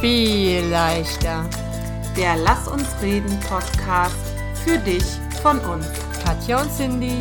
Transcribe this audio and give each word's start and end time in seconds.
viel 0.00 0.64
leichter. 0.66 1.50
Der 2.16 2.36
Lass 2.36 2.68
uns 2.68 2.86
reden 3.02 3.36
Podcast 3.40 4.14
für 4.64 4.78
dich 4.78 5.02
von 5.42 5.58
uns. 5.58 5.86
Katja 6.24 6.62
und 6.62 6.70
Cindy, 6.70 7.18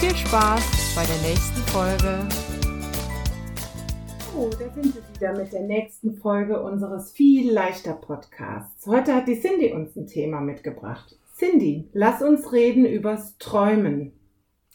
viel 0.00 0.16
Spaß 0.16 0.94
bei 0.96 1.04
der 1.04 1.18
nächsten 1.18 1.60
Folge. 1.70 2.26
Oh, 4.34 4.48
da 4.48 4.70
sind 4.70 4.94
wir 4.94 5.02
wieder 5.14 5.36
mit 5.36 5.52
der 5.52 5.64
nächsten 5.64 6.16
Folge 6.16 6.62
unseres 6.62 7.12
viel 7.12 7.52
leichter 7.52 7.92
Podcasts. 7.92 8.86
Heute 8.86 9.14
hat 9.14 9.28
die 9.28 9.38
Cindy 9.38 9.74
uns 9.74 9.94
ein 9.94 10.06
Thema 10.06 10.40
mitgebracht. 10.40 11.18
Cindy, 11.36 11.90
lass 11.92 12.22
uns 12.22 12.52
reden 12.52 12.86
übers 12.86 13.36
Träumen. 13.36 14.18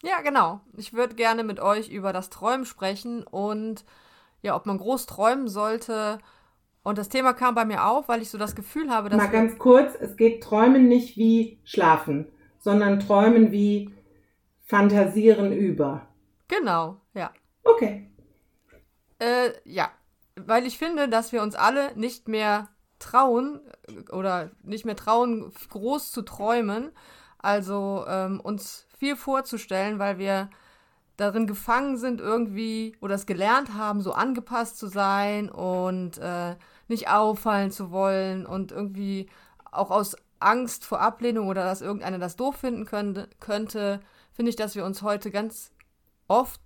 Ja, 0.04 0.20
genau. 0.20 0.60
Ich 0.76 0.92
würde 0.92 1.16
gerne 1.16 1.42
mit 1.42 1.58
euch 1.58 1.88
über 1.88 2.12
das 2.12 2.30
Träumen 2.30 2.64
sprechen 2.64 3.24
und 3.24 3.84
ja, 4.40 4.54
ob 4.54 4.66
man 4.66 4.78
groß 4.78 5.06
träumen 5.06 5.48
sollte. 5.48 6.20
Und 6.88 6.96
das 6.96 7.10
Thema 7.10 7.34
kam 7.34 7.54
bei 7.54 7.66
mir 7.66 7.84
auf, 7.84 8.08
weil 8.08 8.22
ich 8.22 8.30
so 8.30 8.38
das 8.38 8.56
Gefühl 8.56 8.88
habe, 8.88 9.10
dass. 9.10 9.18
Mal 9.18 9.26
ganz 9.26 9.58
kurz, 9.58 9.94
es 10.00 10.16
geht 10.16 10.42
Träumen 10.42 10.88
nicht 10.88 11.18
wie 11.18 11.60
Schlafen, 11.62 12.26
sondern 12.60 12.98
Träumen 12.98 13.52
wie 13.52 13.92
Fantasieren 14.64 15.52
über. 15.52 16.08
Genau, 16.48 16.98
ja. 17.12 17.30
Okay. 17.62 18.10
Äh, 19.18 19.50
ja, 19.64 19.90
weil 20.36 20.66
ich 20.66 20.78
finde, 20.78 21.10
dass 21.10 21.30
wir 21.30 21.42
uns 21.42 21.56
alle 21.56 21.94
nicht 21.94 22.26
mehr 22.26 22.70
trauen 22.98 23.60
oder 24.10 24.50
nicht 24.62 24.86
mehr 24.86 24.96
trauen, 24.96 25.52
groß 25.68 26.10
zu 26.10 26.22
träumen. 26.22 26.92
Also 27.36 28.06
ähm, 28.08 28.40
uns 28.40 28.86
viel 28.98 29.14
vorzustellen, 29.16 29.98
weil 29.98 30.16
wir 30.16 30.48
darin 31.18 31.46
gefangen 31.46 31.98
sind, 31.98 32.20
irgendwie 32.20 32.96
oder 33.00 33.16
es 33.16 33.26
gelernt 33.26 33.74
haben, 33.74 34.00
so 34.00 34.12
angepasst 34.12 34.78
zu 34.78 34.86
sein 34.86 35.50
und 35.50 36.16
äh, 36.18 36.54
nicht 36.86 37.10
auffallen 37.10 37.70
zu 37.70 37.90
wollen 37.90 38.46
und 38.46 38.72
irgendwie 38.72 39.28
auch 39.70 39.90
aus 39.90 40.16
Angst 40.40 40.84
vor 40.84 41.00
Ablehnung 41.00 41.48
oder 41.48 41.64
dass 41.64 41.82
irgendeiner 41.82 42.18
das 42.18 42.36
doof 42.36 42.56
finden 42.56 42.86
könnte, 42.86 43.28
könnte 43.40 44.00
finde 44.32 44.50
ich, 44.50 44.56
dass 44.56 44.76
wir 44.76 44.84
uns 44.84 45.02
heute 45.02 45.32
ganz 45.32 45.72
oft 46.28 46.60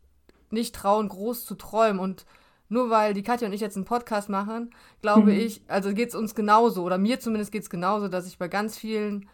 nicht 0.50 0.74
trauen, 0.74 1.08
groß 1.08 1.46
zu 1.46 1.54
träumen. 1.54 1.98
Und 1.98 2.26
nur 2.68 2.90
weil 2.90 3.14
die 3.14 3.22
Katja 3.22 3.46
und 3.46 3.54
ich 3.54 3.62
jetzt 3.62 3.76
einen 3.76 3.86
Podcast 3.86 4.28
machen, 4.28 4.74
glaube 5.00 5.32
mhm. 5.32 5.38
ich, 5.38 5.62
also 5.68 5.94
geht 5.94 6.10
es 6.10 6.14
uns 6.14 6.34
genauso, 6.34 6.82
oder 6.82 6.98
mir 6.98 7.18
zumindest 7.18 7.50
geht 7.50 7.62
es 7.62 7.70
genauso, 7.70 8.08
dass 8.08 8.26
ich 8.26 8.38
bei 8.38 8.48
ganz 8.48 8.76
vielen 8.76 9.30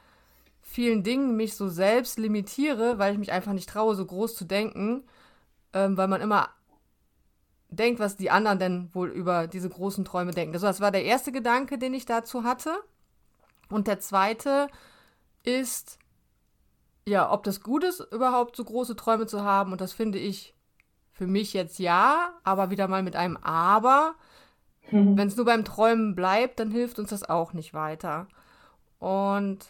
vielen 0.68 1.02
Dingen 1.02 1.34
mich 1.34 1.56
so 1.56 1.68
selbst 1.68 2.18
limitiere, 2.18 2.98
weil 2.98 3.12
ich 3.12 3.18
mich 3.18 3.32
einfach 3.32 3.52
nicht 3.54 3.70
traue, 3.70 3.94
so 3.94 4.04
groß 4.04 4.36
zu 4.36 4.44
denken, 4.44 5.02
ähm, 5.72 5.96
weil 5.96 6.08
man 6.08 6.20
immer 6.20 6.50
denkt, 7.70 8.00
was 8.00 8.16
die 8.16 8.30
anderen 8.30 8.58
denn 8.58 8.94
wohl 8.94 9.08
über 9.08 9.46
diese 9.46 9.70
großen 9.70 10.04
Träume 10.04 10.32
denken. 10.32 10.54
Also 10.54 10.66
das 10.66 10.80
war 10.80 10.90
der 10.90 11.04
erste 11.04 11.32
Gedanke, 11.32 11.78
den 11.78 11.94
ich 11.94 12.04
dazu 12.04 12.44
hatte. 12.44 12.76
Und 13.70 13.86
der 13.86 13.98
zweite 14.00 14.68
ist, 15.42 15.98
ja, 17.06 17.32
ob 17.32 17.44
das 17.44 17.62
gut 17.62 17.82
ist, 17.82 18.00
überhaupt 18.12 18.54
so 18.54 18.64
große 18.64 18.94
Träume 18.94 19.26
zu 19.26 19.42
haben. 19.42 19.72
Und 19.72 19.80
das 19.80 19.94
finde 19.94 20.18
ich 20.18 20.54
für 21.12 21.26
mich 21.26 21.54
jetzt 21.54 21.78
ja, 21.78 22.34
aber 22.44 22.70
wieder 22.70 22.88
mal 22.88 23.02
mit 23.02 23.16
einem 23.16 23.38
Aber. 23.38 24.14
Mhm. 24.90 25.16
Wenn 25.16 25.28
es 25.28 25.36
nur 25.36 25.46
beim 25.46 25.64
Träumen 25.64 26.14
bleibt, 26.14 26.60
dann 26.60 26.70
hilft 26.70 26.98
uns 26.98 27.08
das 27.10 27.28
auch 27.28 27.54
nicht 27.54 27.72
weiter. 27.72 28.28
Und 28.98 29.66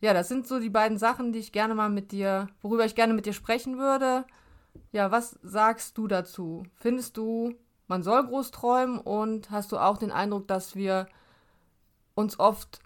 ja, 0.00 0.12
das 0.12 0.28
sind 0.28 0.46
so 0.46 0.60
die 0.60 0.70
beiden 0.70 0.98
Sachen, 0.98 1.32
die 1.32 1.38
ich 1.38 1.52
gerne 1.52 1.74
mal 1.74 1.88
mit 1.88 2.12
dir, 2.12 2.48
worüber 2.62 2.84
ich 2.84 2.94
gerne 2.94 3.14
mit 3.14 3.26
dir 3.26 3.32
sprechen 3.32 3.78
würde. 3.78 4.24
Ja, 4.92 5.10
was 5.10 5.38
sagst 5.42 5.96
du 5.98 6.06
dazu? 6.06 6.64
Findest 6.76 7.16
du, 7.16 7.54
man 7.88 8.02
soll 8.02 8.26
groß 8.26 8.50
träumen 8.50 8.98
und 8.98 9.50
hast 9.50 9.72
du 9.72 9.78
auch 9.78 9.98
den 9.98 10.10
Eindruck, 10.10 10.48
dass 10.48 10.76
wir 10.76 11.06
uns 12.14 12.38
oft 12.38 12.80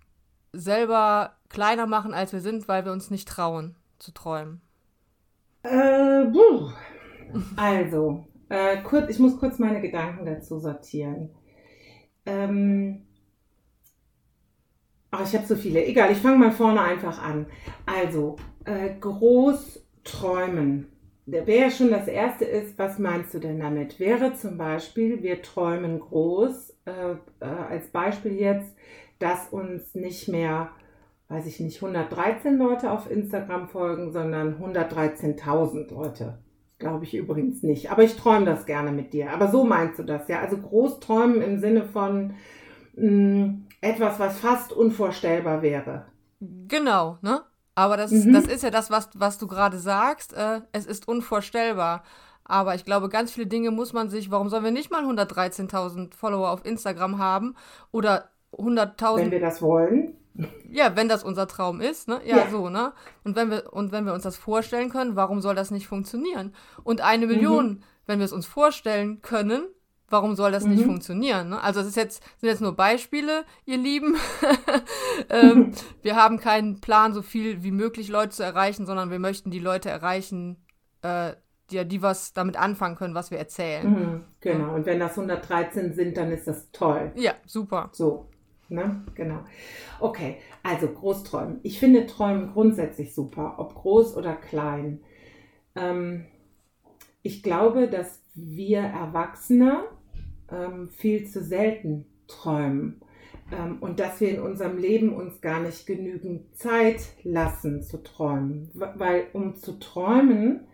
selber 0.53 1.37
kleiner 1.49 1.87
machen, 1.87 2.15
als 2.15 2.33
wir 2.33 2.41
sind, 2.41 2.69
weil 2.69 2.85
wir 2.85 2.93
uns 2.93 3.11
nicht 3.11 3.29
trauen 3.29 3.77
zu 3.99 4.13
träumen? 4.13 4.61
Äh, 5.63 6.25
buh. 6.25 6.71
Also, 7.57 8.27
äh, 8.49 8.83
kurz, 8.83 9.11
ich 9.11 9.19
muss 9.19 9.39
kurz 9.39 9.59
meine 9.59 9.81
Gedanken 9.81 10.27
dazu 10.27 10.59
sortieren. 10.59 11.31
Ähm, 12.27 13.07
Ach, 15.11 15.27
ich 15.27 15.35
habe 15.35 15.47
so 15.47 15.57
viele. 15.57 15.85
Egal, 15.85 16.13
ich 16.13 16.19
fange 16.19 16.39
mal 16.39 16.53
vorne 16.53 16.81
einfach 16.81 17.23
an. 17.23 17.47
Also, 17.87 18.37
äh, 18.65 18.91
groß 19.01 19.85
träumen. 20.05 20.89
Wer 21.27 21.71
schon 21.71 21.91
das 21.91 22.09
erste 22.09 22.45
ist, 22.45 22.79
was 22.79 22.99
meinst 22.99 23.35
du 23.35 23.39
denn 23.39 23.61
damit? 23.61 24.01
Wäre 24.01 24.35
zum 24.35 24.59
Beispiel, 24.59 25.23
wir 25.23 25.43
träumen 25.43 26.01
groß, 26.01 26.75
äh, 26.87 27.13
äh, 27.41 27.45
als 27.45 27.89
Beispiel 27.89 28.33
jetzt, 28.33 28.75
dass 29.19 29.49
uns 29.49 29.95
nicht 29.95 30.29
mehr, 30.29 30.71
weiß 31.29 31.47
ich 31.47 31.61
nicht, 31.61 31.83
113 31.83 32.57
Leute 32.57 32.91
auf 32.91 33.11
Instagram 33.11 33.69
folgen, 33.69 34.13
sondern 34.13 34.59
113.000 34.61 35.93
Leute. 35.93 36.39
Glaube 36.79 37.05
ich 37.05 37.15
übrigens 37.15 37.63
nicht. 37.63 37.93
Aber 37.93 38.03
ich 38.03 38.17
träume 38.17 38.47
das 38.47 38.65
gerne 38.67 38.91
mit 38.91 39.13
dir. 39.13 39.33
Aber 39.33 39.49
so 39.49 39.65
meinst 39.65 39.99
du 39.99 40.03
das, 40.03 40.27
ja? 40.29 40.41
Also 40.41 40.57
groß 40.57 40.99
träumen 41.01 41.43
im 41.43 41.59
Sinne 41.59 41.85
von, 41.85 42.33
mh, 42.97 43.11
mm, 43.11 43.67
etwas, 43.81 44.19
was 44.19 44.39
fast 44.39 44.73
unvorstellbar 44.73 45.63
wäre. 45.63 46.07
Genau, 46.41 47.19
ne? 47.23 47.43
Aber 47.75 47.97
das, 47.97 48.11
mhm. 48.11 48.33
das 48.33 48.45
ist 48.47 48.63
ja 48.63 48.71
das, 48.71 48.91
was, 48.91 49.11
was 49.15 49.39
du 49.39 49.47
gerade 49.47 49.79
sagst. 49.79 50.35
Äh, 50.35 50.61
es 50.73 50.87
ist 50.87 51.09
unvorstellbar. 51.09 52.03
Aber 52.45 52.75
ich 52.75 52.85
glaube, 52.85 53.09
ganz 53.09 53.31
viele 53.31 53.47
Dinge 53.47 53.71
muss 53.71 53.93
man 53.93 54.11
sich, 54.11 54.31
warum 54.31 54.49
sollen 54.49 54.65
wir 54.65 54.71
nicht 54.71 54.91
mal 54.91 55.05
113.000 55.05 56.15
Follower 56.15 56.51
auf 56.51 56.65
Instagram 56.65 57.19
haben 57.19 57.55
oder 57.93 58.31
100.000? 58.53 59.17
Wenn 59.17 59.31
wir 59.31 59.41
das 59.41 59.63
wollen. 59.63 60.17
Ja, 60.69 60.97
wenn 60.97 61.09
das 61.09 61.25
unser 61.25 61.47
Traum 61.47 61.81
ist, 61.81 62.09
ne? 62.09 62.21
Ja, 62.25 62.39
ja, 62.39 62.51
so, 62.51 62.69
ne? 62.69 62.93
Und 63.25 63.37
wenn 63.37 63.51
wir 63.51 63.73
und 63.73 63.93
wenn 63.93 64.07
wir 64.07 64.15
uns 64.15 64.23
das 64.23 64.37
vorstellen 64.37 64.91
können, 64.91 65.17
warum 65.17 65.41
soll 65.41 65.55
das 65.55 65.71
nicht 65.71 65.87
funktionieren? 65.87 66.55
Und 66.83 67.01
eine 67.01 67.27
Million, 67.27 67.67
mhm. 67.67 67.83
wenn 68.07 68.19
wir 68.21 68.25
es 68.25 68.33
uns 68.33 68.47
vorstellen 68.47 69.23
können, 69.23 69.65
warum 70.11 70.35
soll 70.35 70.53
das 70.53 70.65
mhm. 70.65 70.73
nicht 70.73 70.85
funktionieren? 70.85 71.51
Ne? 71.51 71.63
Also 71.63 71.81
es 71.81 71.87
ist 71.87 71.97
jetzt, 71.97 72.23
sind 72.39 72.49
jetzt 72.49 72.61
nur 72.61 72.77
Beispiele, 72.77 73.45
ihr 73.65 73.79
Lieben. 73.79 74.17
ähm, 75.31 75.73
wir 76.03 76.17
haben 76.17 76.39
keinen 76.39 76.81
Plan, 76.81 77.15
so 77.15 77.23
viel 77.23 77.63
wie 77.63 77.71
möglich 77.71 78.09
Leute 78.09 78.31
zu 78.31 78.43
erreichen, 78.43 78.85
sondern 78.85 79.11
wir 79.11 79.19
möchten 79.19 79.51
die 79.51 79.61
Leute 79.61 79.89
erreichen, 79.89 80.57
äh, 81.03 81.33
die, 81.71 81.87
die 81.87 82.03
was 82.03 82.33
damit 82.33 82.57
anfangen 82.57 82.97
können, 82.97 83.15
was 83.15 83.31
wir 83.31 83.39
erzählen. 83.39 83.89
Mhm, 83.89 84.25
genau, 84.41 84.75
und 84.75 84.87
wenn 84.87 84.99
das 84.99 85.13
113 85.13 85.95
sind, 85.95 86.17
dann 86.17 86.33
ist 86.33 86.49
das 86.49 86.71
toll. 86.73 87.13
Ja, 87.15 87.35
super. 87.47 87.91
So, 87.93 88.29
ne? 88.69 89.05
Genau. 89.15 89.45
Okay, 90.01 90.39
also 90.65 90.89
Großträumen. 90.89 91.61
Ich 91.63 91.79
finde 91.79 92.07
Träumen 92.07 92.53
grundsätzlich 92.53 93.15
super, 93.15 93.55
ob 93.59 93.75
groß 93.77 94.17
oder 94.17 94.35
klein. 94.35 95.01
Ähm, 95.77 96.27
ich 97.23 97.43
glaube, 97.43 97.89
dass 97.89 98.21
wir 98.35 98.81
Erwachsene 98.81 99.85
ähm, 100.53 100.89
viel 100.91 101.27
zu 101.27 101.43
selten 101.43 102.07
träumen 102.27 103.01
ähm, 103.53 103.79
und 103.81 104.01
dass 104.01 104.21
wir 104.21 104.31
in 104.31 104.41
unserem 104.41 104.79
Leben 104.79 105.15
uns 105.15 105.41
gar 105.41 105.61
nicht 105.61 105.87
genügend 105.87 106.57
Zeit 106.57 107.01
lassen 107.23 107.83
zu 107.83 108.03
träumen. 108.03 108.71
Weil 108.75 109.27
um 109.33 109.57
zu 109.57 109.79
träumen, 109.79 110.67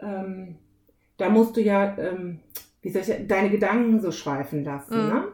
ähm, 0.00 0.56
da 1.16 1.28
musst 1.28 1.56
du 1.56 1.60
ja, 1.60 1.96
ähm, 1.98 2.40
wie 2.82 2.90
soll 2.90 3.02
ich, 3.02 3.26
deine 3.26 3.50
Gedanken 3.50 4.00
so 4.00 4.12
schweifen 4.12 4.64
lassen. 4.64 5.02
Mhm. 5.02 5.08
Ne? 5.08 5.24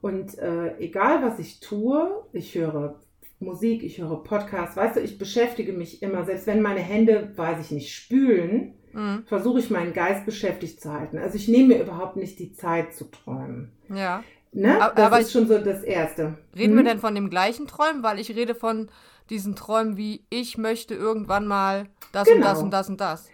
Und 0.00 0.38
äh, 0.38 0.76
egal 0.78 1.22
was 1.22 1.38
ich 1.38 1.60
tue, 1.60 2.24
ich 2.32 2.54
höre 2.54 3.00
Musik, 3.40 3.82
ich 3.82 4.00
höre 4.00 4.22
Podcasts, 4.22 4.76
weißt 4.76 4.96
du, 4.96 5.00
ich 5.00 5.18
beschäftige 5.18 5.72
mich 5.72 6.02
immer, 6.02 6.24
selbst 6.24 6.46
wenn 6.46 6.62
meine 6.62 6.80
Hände, 6.80 7.32
weiß 7.36 7.60
ich 7.60 7.70
nicht, 7.70 7.94
spülen, 7.94 8.74
mhm. 8.94 9.24
versuche 9.26 9.58
ich 9.58 9.70
meinen 9.70 9.92
Geist 9.92 10.24
beschäftigt 10.24 10.80
zu 10.80 10.92
halten. 10.92 11.18
Also 11.18 11.36
ich 11.36 11.48
nehme 11.48 11.74
mir 11.74 11.82
überhaupt 11.82 12.16
nicht 12.16 12.38
die 12.38 12.52
Zeit 12.52 12.94
zu 12.94 13.10
träumen. 13.10 13.72
Ja. 13.88 14.22
Ne? 14.52 14.78
Das 14.78 15.06
aber 15.06 15.20
ist 15.20 15.32
schon 15.32 15.48
so 15.48 15.58
das 15.58 15.82
Erste. 15.82 16.38
Reden 16.56 16.76
hm? 16.76 16.76
wir 16.76 16.84
denn 16.84 17.00
von 17.00 17.14
dem 17.14 17.28
gleichen 17.28 17.66
Träumen? 17.66 18.04
Weil 18.04 18.20
ich 18.20 18.34
rede 18.34 18.54
von 18.54 18.88
diesen 19.30 19.56
Träumen 19.56 19.96
wie, 19.96 20.24
ich 20.30 20.58
möchte 20.58 20.94
irgendwann 20.94 21.46
mal 21.46 21.88
das 22.12 22.28
genau. 22.28 22.36
und 22.36 22.44
das 22.44 22.62
und 22.62 22.70
das 22.70 22.88
und 22.88 23.00
das. 23.00 23.28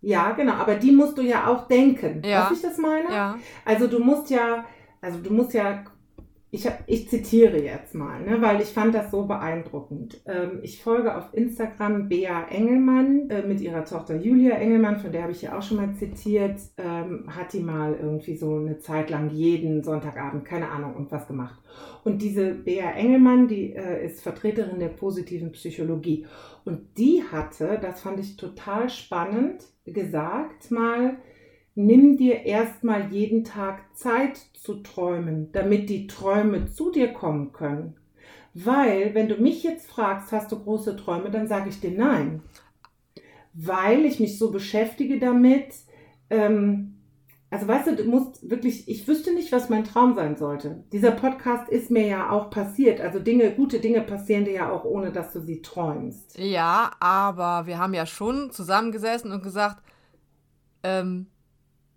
Ja, 0.00 0.32
genau, 0.32 0.52
aber 0.52 0.74
die 0.74 0.92
musst 0.92 1.16
du 1.18 1.22
ja 1.22 1.46
auch 1.48 1.66
denken. 1.66 2.22
Ja. 2.24 2.44
Was 2.44 2.58
ich 2.58 2.62
das 2.62 2.78
meine? 2.78 3.10
Ja. 3.10 3.38
Also 3.64 3.86
du 3.86 3.98
musst 3.98 4.30
ja, 4.30 4.64
also 5.00 5.18
du 5.18 5.32
musst 5.32 5.54
ja 5.54 5.82
ich, 6.54 6.68
ich 6.86 7.08
zitiere 7.08 7.60
jetzt 7.60 7.94
mal, 7.94 8.20
ne, 8.22 8.40
weil 8.40 8.60
ich 8.60 8.68
fand 8.68 8.94
das 8.94 9.10
so 9.10 9.26
beeindruckend. 9.26 10.22
Ähm, 10.26 10.60
ich 10.62 10.82
folge 10.82 11.16
auf 11.16 11.34
Instagram 11.34 12.08
Bea 12.08 12.46
Engelmann 12.48 13.28
äh, 13.28 13.42
mit 13.42 13.60
ihrer 13.60 13.84
Tochter 13.84 14.16
Julia 14.16 14.54
Engelmann, 14.54 15.00
von 15.00 15.10
der 15.10 15.22
habe 15.22 15.32
ich 15.32 15.42
ja 15.42 15.58
auch 15.58 15.62
schon 15.62 15.78
mal 15.78 15.92
zitiert, 15.94 16.60
ähm, 16.78 17.24
hat 17.26 17.52
die 17.52 17.60
mal 17.60 17.94
irgendwie 18.00 18.36
so 18.36 18.54
eine 18.54 18.78
Zeit 18.78 19.10
lang 19.10 19.30
jeden 19.30 19.82
Sonntagabend, 19.82 20.44
keine 20.44 20.68
Ahnung, 20.68 20.94
und 20.94 21.10
was 21.10 21.26
gemacht. 21.26 21.60
Und 22.04 22.22
diese 22.22 22.54
Bea 22.54 22.92
Engelmann, 22.92 23.48
die 23.48 23.72
äh, 23.72 24.06
ist 24.06 24.22
Vertreterin 24.22 24.78
der 24.78 24.88
positiven 24.88 25.50
Psychologie. 25.52 26.24
Und 26.64 26.96
die 26.98 27.24
hatte, 27.32 27.80
das 27.82 28.00
fand 28.00 28.20
ich 28.20 28.36
total 28.36 28.88
spannend, 28.88 29.64
gesagt 29.84 30.70
mal, 30.70 31.16
nimm 31.74 32.16
dir 32.16 32.44
erstmal 32.44 33.12
jeden 33.12 33.44
Tag 33.44 33.96
Zeit 33.96 34.36
zu 34.54 34.82
träumen, 34.82 35.50
damit 35.52 35.90
die 35.90 36.06
Träume 36.06 36.66
zu 36.66 36.90
dir 36.90 37.12
kommen 37.12 37.52
können. 37.52 37.96
Weil, 38.54 39.14
wenn 39.14 39.28
du 39.28 39.36
mich 39.36 39.64
jetzt 39.64 39.90
fragst, 39.90 40.30
hast 40.30 40.52
du 40.52 40.58
große 40.58 40.96
Träume, 40.96 41.30
dann 41.30 41.48
sage 41.48 41.70
ich 41.70 41.80
dir 41.80 41.90
nein. 41.90 42.42
Weil 43.52 44.04
ich 44.04 44.20
mich 44.20 44.38
so 44.38 44.52
beschäftige 44.52 45.18
damit, 45.18 45.74
ähm, 46.30 46.94
also 47.50 47.68
weißt 47.68 47.88
du, 47.88 47.96
du 47.96 48.04
musst 48.04 48.48
wirklich, 48.48 48.88
ich 48.88 49.06
wüsste 49.06 49.32
nicht, 49.32 49.52
was 49.52 49.68
mein 49.68 49.84
Traum 49.84 50.14
sein 50.14 50.36
sollte. 50.36 50.84
Dieser 50.92 51.12
Podcast 51.12 51.68
ist 51.68 51.90
mir 51.90 52.06
ja 52.06 52.30
auch 52.30 52.50
passiert. 52.50 53.00
Also 53.00 53.18
Dinge, 53.18 53.52
gute 53.52 53.80
Dinge 53.80 54.00
passieren 54.00 54.44
dir 54.44 54.54
ja 54.54 54.72
auch, 54.72 54.84
ohne 54.84 55.12
dass 55.12 55.32
du 55.32 55.40
sie 55.40 55.62
träumst. 55.62 56.36
Ja, 56.38 56.92
aber 57.00 57.66
wir 57.66 57.78
haben 57.78 57.94
ja 57.94 58.06
schon 58.06 58.50
zusammengesessen 58.50 59.30
und 59.30 59.42
gesagt, 59.42 59.82
ähm, 60.82 61.26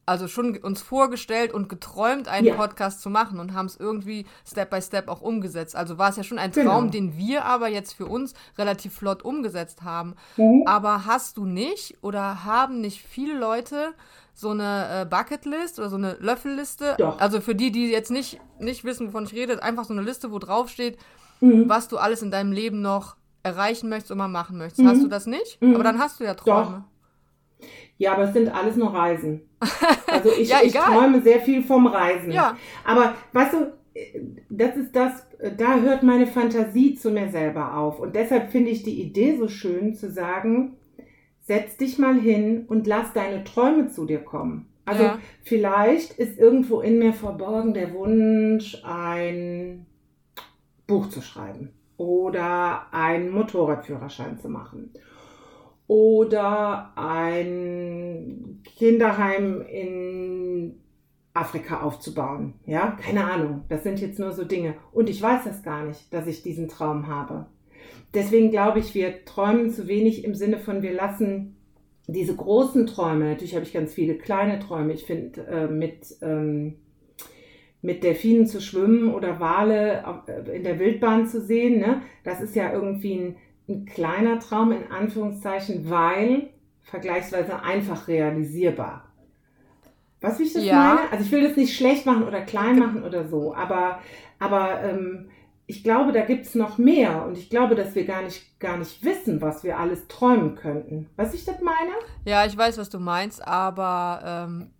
also 0.07 0.27
schon 0.27 0.57
uns 0.57 0.81
vorgestellt 0.81 1.53
und 1.53 1.67
geträumt, 1.67 2.29
einen 2.29 2.47
ja. 2.47 2.55
Podcast 2.55 3.01
zu 3.01 3.09
machen 3.09 3.39
und 3.39 3.53
haben 3.53 3.65
es 3.65 3.75
irgendwie 3.75 4.25
Step 4.47 4.69
by 4.69 4.81
Step 4.81 5.09
auch 5.09 5.21
umgesetzt. 5.21 5.75
Also 5.75 5.97
war 5.97 6.09
es 6.09 6.15
ja 6.15 6.23
schon 6.23 6.39
ein 6.39 6.53
Traum, 6.53 6.63
genau. 6.63 6.91
den 6.91 7.17
wir 7.17 7.43
aber 7.43 7.67
jetzt 7.67 7.93
für 7.93 8.05
uns 8.05 8.33
relativ 8.57 8.95
flott 8.95 9.21
umgesetzt 9.23 9.83
haben. 9.83 10.15
Mhm. 10.37 10.63
Aber 10.65 11.05
hast 11.05 11.35
du 11.35 11.45
nicht 11.45 11.97
oder 12.01 12.45
haben 12.45 12.79
nicht 12.79 13.01
viele 13.01 13.37
Leute 13.37 13.93
so 14.33 14.51
eine 14.51 15.01
äh, 15.01 15.05
Bucketlist 15.05 15.77
oder 15.77 15.89
so 15.89 15.97
eine 15.97 16.13
Löffelliste? 16.21 16.95
Doch. 16.97 17.19
Also 17.19 17.41
für 17.41 17.53
die, 17.53 17.73
die 17.73 17.89
jetzt 17.91 18.09
nicht, 18.09 18.39
nicht 18.59 18.85
wissen, 18.85 19.07
wovon 19.07 19.25
ich 19.25 19.33
rede, 19.33 19.61
einfach 19.61 19.83
so 19.83 19.93
eine 19.93 20.03
Liste, 20.03 20.31
wo 20.31 20.39
drauf 20.39 20.69
steht, 20.69 20.97
mhm. 21.41 21.67
was 21.67 21.89
du 21.89 21.97
alles 21.97 22.21
in 22.21 22.31
deinem 22.31 22.53
Leben 22.53 22.81
noch 22.81 23.17
erreichen 23.43 23.89
möchtest 23.89 24.11
und 24.11 24.19
mal 24.19 24.29
machen 24.29 24.57
möchtest. 24.57 24.83
Mhm. 24.83 24.87
Hast 24.87 25.03
du 25.03 25.07
das 25.09 25.25
nicht? 25.25 25.61
Mhm. 25.61 25.75
Aber 25.75 25.83
dann 25.83 25.99
hast 25.99 26.21
du 26.21 26.23
ja 26.23 26.33
Träume. 26.33 26.85
Doch. 26.85 26.96
Ja, 27.97 28.13
aber 28.13 28.23
es 28.23 28.33
sind 28.33 28.49
alles 28.49 28.75
nur 28.75 28.93
Reisen. 28.93 29.41
Also 30.09 30.31
ich, 30.31 30.49
ja, 30.49 30.59
ich 30.63 30.73
träume 30.73 31.21
sehr 31.21 31.41
viel 31.41 31.61
vom 31.61 31.85
Reisen. 31.85 32.31
Ja. 32.31 32.57
Aber 32.85 33.13
weißt 33.33 33.53
du, 33.53 33.73
das 34.49 34.75
ist 34.77 34.95
das, 34.95 35.27
da 35.57 35.79
hört 35.79 36.01
meine 36.01 36.25
Fantasie 36.25 36.95
zu 36.95 37.11
mir 37.11 37.29
selber 37.29 37.77
auf. 37.77 37.99
Und 37.99 38.15
deshalb 38.15 38.51
finde 38.51 38.71
ich 38.71 38.83
die 38.83 39.01
Idee 39.01 39.35
so 39.37 39.47
schön 39.47 39.93
zu 39.93 40.09
sagen, 40.09 40.77
setz 41.41 41.77
dich 41.77 41.99
mal 41.99 42.19
hin 42.19 42.65
und 42.67 42.87
lass 42.87 43.13
deine 43.13 43.43
Träume 43.43 43.89
zu 43.89 44.05
dir 44.05 44.19
kommen. 44.19 44.67
Also 44.85 45.03
ja. 45.03 45.19
vielleicht 45.43 46.13
ist 46.13 46.39
irgendwo 46.39 46.79
in 46.79 46.99
mir 46.99 47.13
verborgen 47.13 47.73
der 47.73 47.93
Wunsch, 47.93 48.81
ein 48.85 49.85
Buch 50.87 51.09
zu 51.09 51.21
schreiben 51.21 51.73
oder 51.97 52.87
einen 52.93 53.29
Motorradführerschein 53.31 54.39
zu 54.39 54.47
machen 54.47 54.91
oder 55.87 56.91
ein 56.95 58.61
Kinderheim 58.63 59.61
in 59.61 60.79
Afrika 61.33 61.81
aufzubauen. 61.81 62.55
Ja, 62.65 62.97
keine 63.01 63.25
Ahnung. 63.25 63.63
Das 63.69 63.83
sind 63.83 63.99
jetzt 63.99 64.19
nur 64.19 64.33
so 64.33 64.43
Dinge. 64.43 64.75
Und 64.91 65.09
ich 65.09 65.21
weiß 65.21 65.43
das 65.45 65.63
gar 65.63 65.85
nicht, 65.85 66.13
dass 66.13 66.27
ich 66.27 66.43
diesen 66.43 66.67
Traum 66.67 67.07
habe. 67.07 67.45
Deswegen 68.13 68.51
glaube 68.51 68.79
ich, 68.79 68.95
wir 68.95 69.25
träumen 69.25 69.69
zu 69.69 69.87
wenig 69.87 70.23
im 70.23 70.33
Sinne 70.33 70.57
von, 70.57 70.81
wir 70.81 70.93
lassen 70.93 71.57
diese 72.07 72.35
großen 72.35 72.87
Träume, 72.87 73.25
natürlich 73.25 73.53
habe 73.53 73.65
ich 73.65 73.73
ganz 73.73 73.93
viele 73.93 74.15
kleine 74.15 74.59
Träume. 74.59 74.93
Ich 74.93 75.05
finde, 75.05 75.45
äh, 75.45 75.67
mit, 75.67 76.15
ähm, 76.21 76.75
mit 77.81 78.03
Delfinen 78.03 78.47
zu 78.47 78.61
schwimmen 78.61 79.13
oder 79.13 79.39
Wale 79.41 80.03
äh, 80.27 80.55
in 80.55 80.63
der 80.63 80.79
Wildbahn 80.79 81.27
zu 81.27 81.41
sehen, 81.41 81.79
ne? 81.79 82.01
das 82.23 82.41
ist 82.41 82.55
ja 82.55 82.71
irgendwie 82.71 83.13
ein 83.13 83.35
ein 83.67 83.85
kleiner 83.85 84.39
Traum 84.39 84.71
in 84.71 84.91
Anführungszeichen, 84.91 85.89
weil 85.89 86.49
vergleichsweise 86.83 87.61
einfach 87.61 88.07
realisierbar. 88.07 89.03
Was 90.21 90.39
ich 90.39 90.53
das 90.53 90.63
ja. 90.63 90.75
meine? 90.75 91.11
Also 91.11 91.25
ich 91.25 91.31
will 91.31 91.43
das 91.43 91.57
nicht 91.57 91.75
schlecht 91.75 92.05
machen 92.05 92.23
oder 92.23 92.41
klein 92.41 92.79
machen 92.79 93.03
oder 93.03 93.27
so, 93.27 93.53
aber, 93.53 93.99
aber 94.39 94.81
ähm, 94.83 95.29
ich 95.67 95.83
glaube, 95.83 96.13
da 96.13 96.21
gibt 96.21 96.45
es 96.45 96.55
noch 96.55 96.77
mehr 96.77 97.25
und 97.25 97.37
ich 97.37 97.49
glaube, 97.49 97.75
dass 97.75 97.93
wir 97.93 98.05
gar 98.05 98.23
nicht, 98.23 98.59
gar 98.59 98.77
nicht 98.77 99.03
wissen, 99.03 99.41
was 99.41 99.63
wir 99.63 99.77
alles 99.77 100.07
träumen 100.07 100.55
könnten. 100.55 101.09
Was 101.17 101.33
ich 101.33 101.43
das 101.43 101.61
meine? 101.61 101.91
Ja, 102.25 102.45
ich 102.45 102.57
weiß, 102.57 102.77
was 102.77 102.89
du 102.89 102.99
meinst, 102.99 103.45
aber 103.45 104.21
ähm, 104.25 104.71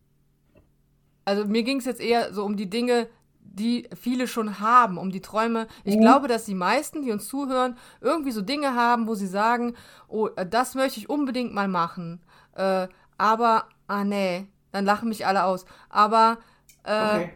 also 1.26 1.46
mir 1.46 1.64
ging 1.64 1.80
es 1.80 1.86
jetzt 1.86 2.00
eher 2.00 2.34
so 2.34 2.46
um 2.46 2.56
die 2.56 2.70
Dinge, 2.70 3.08
die 3.54 3.90
viele 3.96 4.28
schon 4.28 4.60
haben, 4.60 4.98
um 4.98 5.12
die 5.12 5.22
Träume. 5.22 5.68
Ich 5.84 5.96
mhm. 5.96 6.02
glaube, 6.02 6.28
dass 6.28 6.46
die 6.46 6.56
meisten, 6.56 7.02
die 7.02 7.12
uns 7.12 7.28
zuhören, 7.28 7.78
irgendwie 8.02 8.32
so 8.32 8.42
Dinge 8.42 8.76
haben, 8.76 9.08
wo 9.08 9.16
sie 9.16 9.28
sagen, 9.28 9.76
oh, 10.08 10.28
äh, 10.36 10.46
das 10.46 10.76
möchte 10.76 11.00
ich 11.00 11.10
unbedingt 11.10 11.54
mal 11.54 11.68
machen. 11.68 12.22
Äh, 12.56 12.88
aber, 13.18 13.68
ah 13.88 14.04
nee, 14.04 14.48
dann 14.72 14.86
lachen 14.86 15.10
mich 15.10 15.26
alle 15.26 15.44
aus. 15.44 15.66
Aber, 15.90 16.38
äh, 16.84 16.92
okay. 16.92 17.34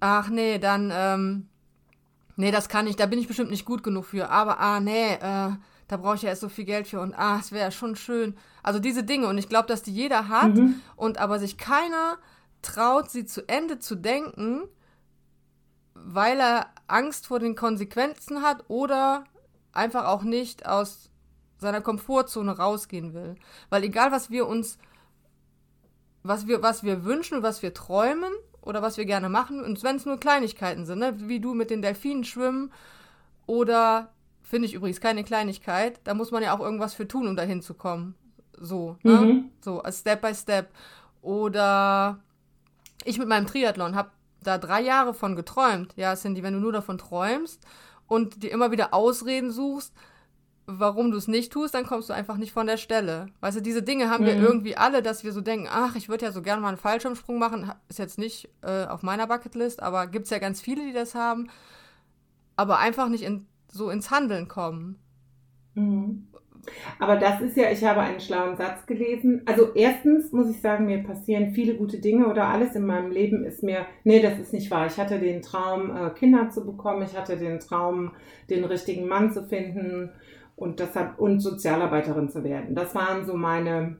ach 0.00 0.28
nee, 0.28 0.58
dann, 0.58 0.92
ähm, 0.94 1.48
nee, 2.36 2.50
das 2.50 2.68
kann 2.68 2.86
ich, 2.86 2.96
da 2.96 3.06
bin 3.06 3.18
ich 3.18 3.28
bestimmt 3.28 3.50
nicht 3.50 3.64
gut 3.64 3.82
genug 3.82 4.06
für. 4.06 4.30
Aber, 4.30 4.60
ah 4.60 4.80
nee, 4.80 5.14
äh, 5.14 5.50
da 5.88 5.96
brauche 5.96 6.16
ich 6.16 6.22
ja 6.22 6.30
erst 6.30 6.40
so 6.40 6.48
viel 6.48 6.64
Geld 6.64 6.86
für 6.86 7.00
und 7.00 7.14
ah, 7.14 7.38
es 7.38 7.52
wäre 7.52 7.70
schon 7.70 7.96
schön. 7.96 8.36
Also 8.62 8.78
diese 8.78 9.04
Dinge 9.04 9.26
und 9.26 9.38
ich 9.38 9.48
glaube, 9.48 9.68
dass 9.68 9.82
die 9.82 9.92
jeder 9.92 10.28
hat 10.28 10.54
mhm. 10.54 10.80
und 10.96 11.18
aber 11.18 11.38
sich 11.38 11.58
keiner 11.58 12.16
traut, 12.62 13.10
sie 13.10 13.26
zu 13.26 13.46
Ende 13.48 13.78
zu 13.78 13.94
denken 13.94 14.62
weil 16.04 16.38
er 16.38 16.66
Angst 16.86 17.26
vor 17.26 17.38
den 17.38 17.54
Konsequenzen 17.54 18.42
hat 18.42 18.64
oder 18.68 19.24
einfach 19.72 20.06
auch 20.06 20.22
nicht 20.22 20.66
aus 20.66 21.10
seiner 21.58 21.80
Komfortzone 21.80 22.56
rausgehen 22.56 23.14
will. 23.14 23.36
Weil 23.70 23.84
egal, 23.84 24.12
was 24.12 24.30
wir 24.30 24.46
uns, 24.46 24.78
was 26.22 26.46
wir, 26.46 26.62
was 26.62 26.84
wir 26.84 27.04
wünschen 27.04 27.38
und 27.38 27.42
was 27.42 27.62
wir 27.62 27.72
träumen 27.72 28.32
oder 28.60 28.82
was 28.82 28.98
wir 28.98 29.06
gerne 29.06 29.30
machen, 29.30 29.64
und 29.64 29.82
wenn 29.82 29.96
es 29.96 30.04
nur 30.04 30.20
Kleinigkeiten 30.20 30.84
sind, 30.84 30.98
ne, 30.98 31.14
wie 31.28 31.40
du 31.40 31.54
mit 31.54 31.70
den 31.70 31.80
Delfinen 31.82 32.24
schwimmen 32.24 32.70
oder 33.46 34.10
finde 34.42 34.68
ich 34.68 34.74
übrigens 34.74 35.00
keine 35.00 35.24
Kleinigkeit, 35.24 36.00
da 36.04 36.12
muss 36.12 36.30
man 36.30 36.42
ja 36.42 36.54
auch 36.54 36.60
irgendwas 36.60 36.92
für 36.92 37.08
tun, 37.08 37.28
um 37.28 37.36
dahin 37.36 37.62
zu 37.62 37.72
kommen. 37.72 38.14
So, 38.58 38.98
ne? 39.02 39.12
Mhm. 39.12 39.50
So, 39.62 39.80
als 39.80 40.00
Step 40.00 40.20
by 40.20 40.34
Step. 40.34 40.68
Oder 41.22 42.20
ich 43.04 43.18
mit 43.18 43.26
meinem 43.26 43.46
Triathlon 43.46 43.94
habe 43.94 44.10
da 44.46 44.58
drei 44.58 44.80
Jahre 44.80 45.14
von 45.14 45.36
geträumt. 45.36 45.92
Ja, 45.96 46.14
Cindy, 46.14 46.42
wenn 46.42 46.54
du 46.54 46.60
nur 46.60 46.72
davon 46.72 46.98
träumst 46.98 47.62
und 48.06 48.42
dir 48.42 48.50
immer 48.50 48.70
wieder 48.70 48.94
Ausreden 48.94 49.50
suchst, 49.50 49.92
warum 50.66 51.10
du 51.10 51.18
es 51.18 51.28
nicht 51.28 51.52
tust, 51.52 51.74
dann 51.74 51.86
kommst 51.86 52.08
du 52.08 52.12
einfach 52.14 52.36
nicht 52.36 52.52
von 52.52 52.66
der 52.66 52.76
Stelle. 52.76 53.26
Weißt 53.40 53.58
du, 53.58 53.60
diese 53.60 53.82
Dinge 53.82 54.08
haben 54.08 54.24
mhm. 54.24 54.28
wir 54.28 54.36
irgendwie 54.36 54.76
alle, 54.76 55.02
dass 55.02 55.24
wir 55.24 55.32
so 55.32 55.40
denken, 55.40 55.68
ach, 55.70 55.94
ich 55.94 56.08
würde 56.08 56.24
ja 56.24 56.32
so 56.32 56.42
gerne 56.42 56.62
mal 56.62 56.68
einen 56.68 56.76
Fallschirmsprung 56.78 57.38
machen. 57.38 57.70
Ist 57.88 57.98
jetzt 57.98 58.18
nicht 58.18 58.48
äh, 58.62 58.86
auf 58.86 59.02
meiner 59.02 59.26
Bucketlist, 59.26 59.82
aber 59.82 60.06
gibt 60.06 60.24
es 60.24 60.30
ja 60.30 60.38
ganz 60.38 60.60
viele, 60.60 60.84
die 60.86 60.92
das 60.92 61.14
haben. 61.14 61.50
Aber 62.56 62.78
einfach 62.78 63.08
nicht 63.08 63.24
in, 63.24 63.46
so 63.70 63.90
ins 63.90 64.10
Handeln 64.10 64.48
kommen. 64.48 64.98
Mhm. 65.74 66.28
Aber 66.98 67.16
das 67.16 67.40
ist 67.40 67.56
ja, 67.56 67.70
ich 67.70 67.84
habe 67.84 68.00
einen 68.00 68.20
schlauen 68.20 68.56
Satz 68.56 68.86
gelesen. 68.86 69.42
Also 69.46 69.74
erstens 69.74 70.32
muss 70.32 70.50
ich 70.50 70.60
sagen, 70.60 70.86
mir 70.86 71.02
passieren 71.02 71.52
viele 71.52 71.74
gute 71.74 71.98
Dinge 71.98 72.28
oder 72.28 72.46
alles 72.46 72.74
in 72.74 72.86
meinem 72.86 73.10
Leben 73.10 73.44
ist 73.44 73.62
mir, 73.62 73.86
nee, 74.04 74.20
das 74.20 74.38
ist 74.38 74.52
nicht 74.52 74.70
wahr. 74.70 74.86
Ich 74.86 74.98
hatte 74.98 75.18
den 75.18 75.42
Traum, 75.42 75.94
äh, 75.94 76.10
Kinder 76.10 76.50
zu 76.50 76.64
bekommen. 76.64 77.02
Ich 77.02 77.16
hatte 77.16 77.36
den 77.36 77.60
Traum, 77.60 78.12
den 78.50 78.64
richtigen 78.64 79.06
Mann 79.06 79.32
zu 79.32 79.44
finden 79.44 80.10
und 80.56 80.80
deshalb 80.80 81.18
und 81.18 81.40
Sozialarbeiterin 81.40 82.28
zu 82.28 82.44
werden. 82.44 82.74
Das 82.74 82.94
waren 82.94 83.26
so 83.26 83.34
meine 83.34 83.96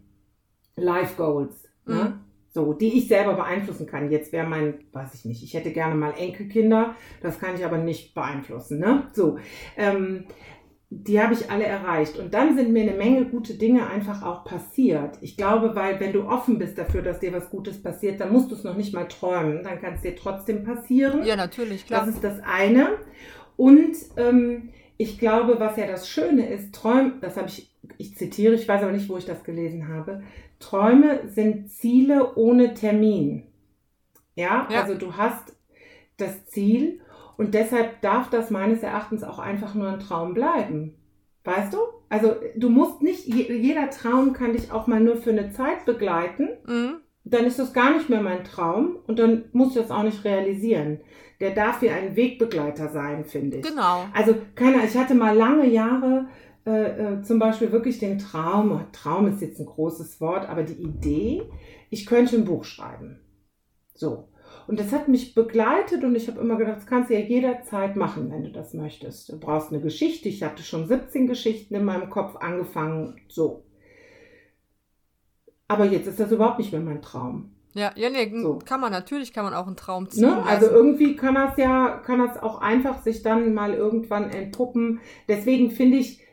Life 0.76 1.16
Goals. 1.16 1.68
Ne? 1.87 1.94
Mhm. 1.94 2.21
So, 2.50 2.73
die 2.73 2.99
ich 2.99 3.09
selber 3.09 3.35
beeinflussen 3.35 3.87
kann. 3.87 4.12
Jetzt 4.12 4.33
wäre 4.33 4.47
mein, 4.47 4.75
weiß 4.92 5.12
ich 5.14 5.25
nicht, 5.25 5.42
ich 5.42 5.54
hätte 5.54 5.73
gerne 5.73 5.97
mal 5.97 6.14
Enkelkinder, 6.16 6.94
das 7.21 7.40
kann 7.40 7.56
ich 7.56 7.64
aber 7.64 7.78
nicht 7.78 8.14
beeinflussen. 8.14 8.78
Ne? 8.78 9.09
So, 9.12 9.38
ähm, 9.76 10.26
die 11.02 11.20
habe 11.20 11.34
ich 11.34 11.50
alle 11.50 11.64
erreicht. 11.64 12.18
Und 12.18 12.34
dann 12.34 12.56
sind 12.56 12.72
mir 12.72 12.82
eine 12.82 12.96
Menge 12.96 13.24
gute 13.26 13.54
Dinge 13.54 13.88
einfach 13.88 14.22
auch 14.22 14.44
passiert. 14.44 15.18
Ich 15.20 15.36
glaube, 15.36 15.74
weil 15.74 15.98
wenn 15.98 16.12
du 16.12 16.28
offen 16.28 16.58
bist 16.58 16.78
dafür, 16.78 17.02
dass 17.02 17.18
dir 17.18 17.32
was 17.32 17.50
Gutes 17.50 17.82
passiert, 17.82 18.20
dann 18.20 18.32
musst 18.32 18.50
du 18.50 18.54
es 18.54 18.64
noch 18.64 18.76
nicht 18.76 18.94
mal 18.94 19.08
träumen. 19.08 19.62
Dann 19.64 19.80
kann 19.80 19.94
es 19.94 20.02
dir 20.02 20.14
trotzdem 20.14 20.64
passieren. 20.64 21.24
Ja, 21.24 21.36
natürlich, 21.36 21.86
klar. 21.86 22.06
Das 22.06 22.14
ist 22.14 22.22
das 22.22 22.38
eine. 22.44 22.90
Und 23.56 23.96
ähm, 24.16 24.70
ich 24.96 25.18
glaube, 25.18 25.58
was 25.58 25.76
ja 25.76 25.86
das 25.86 26.08
Schöne 26.08 26.48
ist, 26.48 26.74
Träume, 26.74 27.14
das 27.20 27.36
habe 27.36 27.48
ich, 27.48 27.74
ich 27.98 28.16
zitiere, 28.16 28.54
ich 28.54 28.68
weiß 28.68 28.82
aber 28.82 28.92
nicht, 28.92 29.08
wo 29.08 29.16
ich 29.16 29.26
das 29.26 29.42
gelesen 29.42 29.88
habe. 29.88 30.22
Träume 30.60 31.28
sind 31.28 31.70
Ziele 31.70 32.36
ohne 32.36 32.74
Termin. 32.74 33.44
Ja, 34.36 34.68
ja. 34.70 34.82
also 34.82 34.94
du 34.94 35.16
hast 35.16 35.56
das 36.16 36.46
Ziel 36.46 37.00
und 37.37 37.55
deshalb 37.55 38.00
darf 38.00 38.31
das 38.31 38.50
meines 38.50 38.83
Erachtens 38.83 39.25
auch 39.25 39.38
einfach 39.38 39.75
nur 39.75 39.88
ein 39.88 40.00
Traum 40.00 40.35
bleiben. 40.35 40.95
Weißt 41.45 41.75
du? 41.75 41.79
Also 42.09 42.37
du 42.57 42.71
musst 42.71 43.03
nicht, 43.03 43.26
jeder 43.26 43.91
Traum 43.91 44.33
kann 44.33 44.53
dich 44.53 44.73
auch 44.73 44.87
mal 44.87 45.00
nur 45.00 45.17
für 45.17 45.31
eine 45.31 45.50
Zeit 45.50 45.85
begleiten. 45.85 46.49
Mhm. 46.67 46.97
Dann 47.25 47.45
ist 47.45 47.59
das 47.59 47.73
gar 47.73 47.95
nicht 47.95 48.09
mehr 48.09 48.21
mein 48.21 48.45
Traum 48.45 48.99
und 49.07 49.19
dann 49.19 49.45
musst 49.53 49.76
du 49.76 49.81
das 49.81 49.91
auch 49.91 50.03
nicht 50.03 50.25
realisieren. 50.25 51.00
Der 51.41 51.50
darf 51.50 51.83
wie 51.83 51.91
ein 51.91 52.17
Wegbegleiter 52.17 52.88
sein, 52.91 53.25
finde 53.25 53.59
ich. 53.59 53.67
Genau. 53.67 54.05
Also 54.12 54.37
keiner, 54.55 54.85
ich 54.85 54.97
hatte 54.97 55.14
mal 55.14 55.37
lange 55.37 55.67
Jahre 55.67 56.26
äh, 56.67 57.17
äh, 57.17 57.23
zum 57.23 57.38
Beispiel 57.38 57.73
wirklich 57.73 57.99
den 57.99 58.19
Traum, 58.19 58.87
Traum 58.93 59.26
ist 59.26 59.43
jetzt 59.43 59.61
ein 59.61 59.67
großes 59.67 60.21
Wort, 60.21 60.49
aber 60.49 60.62
die 60.62 60.83
Idee, 60.83 61.43
ich 61.91 62.07
könnte 62.07 62.37
ein 62.37 62.47
Buch 62.47 62.64
schreiben. 62.64 63.21
So. 63.95 64.29
Und 64.66 64.80
das 64.80 64.92
hat 64.92 65.09
mich 65.09 65.35
begleitet 65.35 66.04
und 66.04 66.14
ich 66.14 66.28
habe 66.28 66.40
immer 66.40 66.56
gedacht, 66.56 66.78
das 66.78 66.87
kannst 66.87 67.11
du 67.11 67.14
ja 67.14 67.21
jederzeit 67.21 67.97
machen, 67.97 68.30
wenn 68.30 68.44
du 68.44 68.50
das 68.50 68.75
möchtest. 68.75 69.30
Du 69.30 69.38
brauchst 69.38 69.71
eine 69.71 69.80
Geschichte. 69.80 70.28
Ich 70.28 70.42
hatte 70.42 70.62
schon 70.62 70.87
17 70.87 71.26
Geschichten 71.26 71.75
in 71.75 71.85
meinem 71.85 72.11
Kopf 72.11 72.37
angefangen. 72.37 73.21
So. 73.28 73.64
Aber 75.68 75.85
jetzt 75.85 76.06
ist 76.06 76.21
das 76.21 76.33
überhaupt 76.33 76.59
nicht 76.59 76.73
mehr 76.73 76.80
mein 76.80 77.02
Traum. 77.02 77.50
Ja, 77.75 77.90
ja, 77.97 78.09
nee, 78.09 78.33
so. 78.40 78.61
kann 78.64 78.80
man 78.80 78.92
natürlich, 78.92 79.33
kann 79.33 79.44
man 79.44 79.52
auch 79.52 79.66
einen 79.66 79.76
Traum 79.76 80.09
ziehen. 80.09 80.28
Ne? 80.28 80.42
Also 80.44 80.66
irgendwie 80.66 81.16
kann 81.16 81.35
das 81.35 81.56
ja, 81.56 82.00
kann 82.06 82.21
das 82.21 82.40
auch 82.40 82.61
einfach 82.61 83.02
sich 83.02 83.23
dann 83.23 83.52
mal 83.52 83.75
irgendwann 83.75 84.30
entpuppen. 84.30 85.00
Deswegen 85.26 85.73
finde 85.73 85.99
ich, 85.99 86.24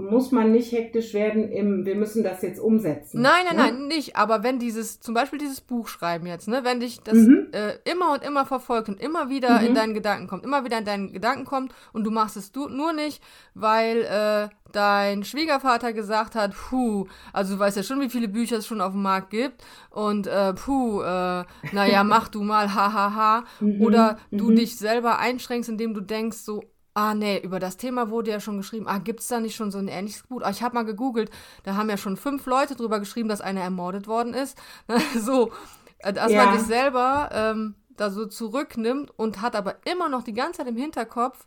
muss 0.00 0.32
man 0.32 0.52
nicht 0.52 0.72
hektisch 0.72 1.14
werden 1.14 1.50
im, 1.50 1.84
wir 1.84 1.94
müssen 1.94 2.22
das 2.22 2.42
jetzt 2.42 2.60
umsetzen. 2.60 3.20
Nein, 3.20 3.44
nein, 3.46 3.56
ne? 3.56 3.62
nein, 3.62 3.88
nicht. 3.88 4.16
Aber 4.16 4.42
wenn 4.42 4.58
dieses, 4.58 5.00
zum 5.00 5.14
Beispiel 5.14 5.38
dieses 5.38 5.60
Buch 5.60 5.88
schreiben 5.88 6.26
jetzt, 6.26 6.48
ne, 6.48 6.60
wenn 6.64 6.80
dich 6.80 7.00
das 7.00 7.14
mhm. 7.14 7.48
äh, 7.52 7.74
immer 7.90 8.12
und 8.12 8.24
immer 8.24 8.46
verfolgt 8.46 8.88
und 8.88 9.00
immer 9.00 9.28
wieder 9.28 9.60
mhm. 9.60 9.66
in 9.66 9.74
deinen 9.74 9.94
Gedanken 9.94 10.26
kommt, 10.26 10.44
immer 10.44 10.64
wieder 10.64 10.78
in 10.78 10.84
deinen 10.84 11.12
Gedanken 11.12 11.44
kommt 11.44 11.74
und 11.92 12.04
du 12.04 12.10
machst 12.10 12.36
es 12.36 12.52
du, 12.52 12.68
nur 12.68 12.92
nicht, 12.92 13.22
weil 13.54 14.02
äh, 14.02 14.48
dein 14.72 15.24
Schwiegervater 15.24 15.92
gesagt 15.92 16.34
hat, 16.34 16.54
puh, 16.54 17.06
also 17.32 17.54
du 17.54 17.60
weißt 17.60 17.76
ja 17.76 17.82
schon, 17.82 18.00
wie 18.00 18.08
viele 18.08 18.28
Bücher 18.28 18.58
es 18.58 18.66
schon 18.66 18.80
auf 18.80 18.92
dem 18.92 19.02
Markt 19.02 19.30
gibt 19.30 19.64
und 19.90 20.26
äh, 20.26 20.52
puh, 20.54 21.02
äh, 21.02 21.44
naja, 21.72 22.04
mach 22.04 22.28
du 22.28 22.42
mal, 22.42 22.74
hahaha. 22.74 23.10
Ha, 23.10 23.14
ha. 23.14 23.44
Mhm. 23.60 23.82
Oder 23.82 24.18
du 24.30 24.50
mhm. 24.50 24.56
dich 24.56 24.76
selber 24.76 25.18
einschränkst, 25.18 25.68
indem 25.68 25.92
du 25.92 26.00
denkst 26.00 26.38
so, 26.38 26.62
Ah, 26.94 27.14
nee, 27.14 27.38
über 27.38 27.60
das 27.60 27.76
Thema 27.76 28.10
wurde 28.10 28.32
ja 28.32 28.40
schon 28.40 28.56
geschrieben. 28.56 28.88
Ah, 28.88 28.98
gibt 28.98 29.20
es 29.20 29.28
da 29.28 29.38
nicht 29.38 29.54
schon 29.54 29.70
so 29.70 29.78
ein 29.78 29.88
ähnliches 29.88 30.24
Buch? 30.24 30.42
Ah, 30.42 30.50
ich 30.50 30.62
habe 30.62 30.74
mal 30.74 30.84
gegoogelt, 30.84 31.30
da 31.62 31.76
haben 31.76 31.88
ja 31.88 31.96
schon 31.96 32.16
fünf 32.16 32.46
Leute 32.46 32.74
drüber 32.74 32.98
geschrieben, 32.98 33.28
dass 33.28 33.40
einer 33.40 33.60
ermordet 33.60 34.08
worden 34.08 34.34
ist. 34.34 34.58
so, 35.16 35.52
äh, 35.98 36.12
dass 36.12 36.32
ja. 36.32 36.44
man 36.44 36.58
sich 36.58 36.66
selber 36.66 37.30
ähm, 37.32 37.74
da 37.96 38.10
so 38.10 38.26
zurücknimmt 38.26 39.12
und 39.16 39.40
hat 39.40 39.54
aber 39.54 39.76
immer 39.86 40.08
noch 40.08 40.24
die 40.24 40.32
ganze 40.32 40.58
Zeit 40.58 40.68
im 40.68 40.76
Hinterkopf 40.76 41.46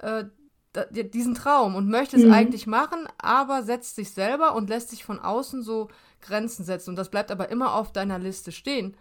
äh, 0.00 0.24
diesen 0.90 1.34
Traum 1.34 1.76
und 1.76 1.88
möchte 1.88 2.16
es 2.16 2.24
mhm. 2.24 2.32
eigentlich 2.32 2.66
machen, 2.66 3.06
aber 3.18 3.62
setzt 3.62 3.94
sich 3.94 4.10
selber 4.10 4.56
und 4.56 4.68
lässt 4.68 4.90
sich 4.90 5.04
von 5.04 5.20
außen 5.20 5.62
so 5.62 5.88
Grenzen 6.20 6.64
setzen. 6.64 6.90
Und 6.90 6.96
das 6.96 7.10
bleibt 7.10 7.30
aber 7.30 7.50
immer 7.50 7.74
auf 7.74 7.92
deiner 7.92 8.18
Liste 8.18 8.50
stehen. 8.50 8.96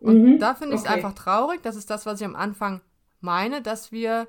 Und 0.00 0.22
mhm. 0.22 0.38
da 0.38 0.54
finde 0.54 0.74
ich 0.74 0.80
es 0.80 0.86
okay. 0.86 0.94
einfach 0.94 1.12
traurig. 1.12 1.60
Das 1.62 1.76
ist 1.76 1.90
das, 1.90 2.06
was 2.06 2.20
ich 2.20 2.26
am 2.26 2.36
Anfang 2.36 2.80
meine, 3.20 3.60
dass 3.60 3.92
wir 3.92 4.26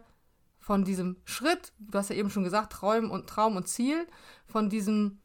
von 0.63 0.86
diesem 0.86 1.17
Schritt, 1.25 1.74
du 1.77 1.98
hast 1.98 2.10
ja 2.10 2.15
eben 2.15 2.29
schon 2.29 2.46
gesagt, 2.46 2.72
Traum 2.72 3.12
und 3.12 3.27
Traum 3.27 3.58
und 3.58 3.67
Ziel, 3.67 4.08
von 4.46 4.70
diesem 4.70 5.20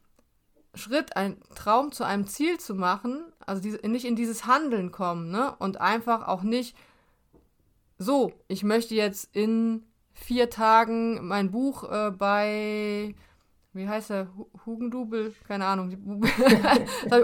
Schritt, 0.75 1.15
ein 1.15 1.37
Traum 1.55 1.93
zu 1.93 2.03
einem 2.03 2.27
Ziel 2.27 2.59
zu 2.59 2.75
machen, 2.75 3.23
also 3.45 3.61
diese, 3.61 3.77
nicht 3.87 4.03
in 4.03 4.17
dieses 4.17 4.45
Handeln 4.45 4.91
kommen, 4.91 5.31
ne? 5.31 5.55
Und 5.57 5.79
einfach 5.79 6.27
auch 6.27 6.43
nicht 6.43 6.75
so, 7.97 8.33
ich 8.49 8.63
möchte 8.63 8.95
jetzt 8.95 9.33
in 9.33 9.85
vier 10.11 10.49
Tagen 10.49 11.25
mein 11.25 11.51
Buch 11.51 11.89
äh, 11.89 12.11
bei 12.11 13.15
wie 13.73 13.87
heißt 13.87 14.09
er? 14.09 14.27
Hugendubel? 14.65 15.33
Keine 15.47 15.65
Ahnung. 15.65 15.95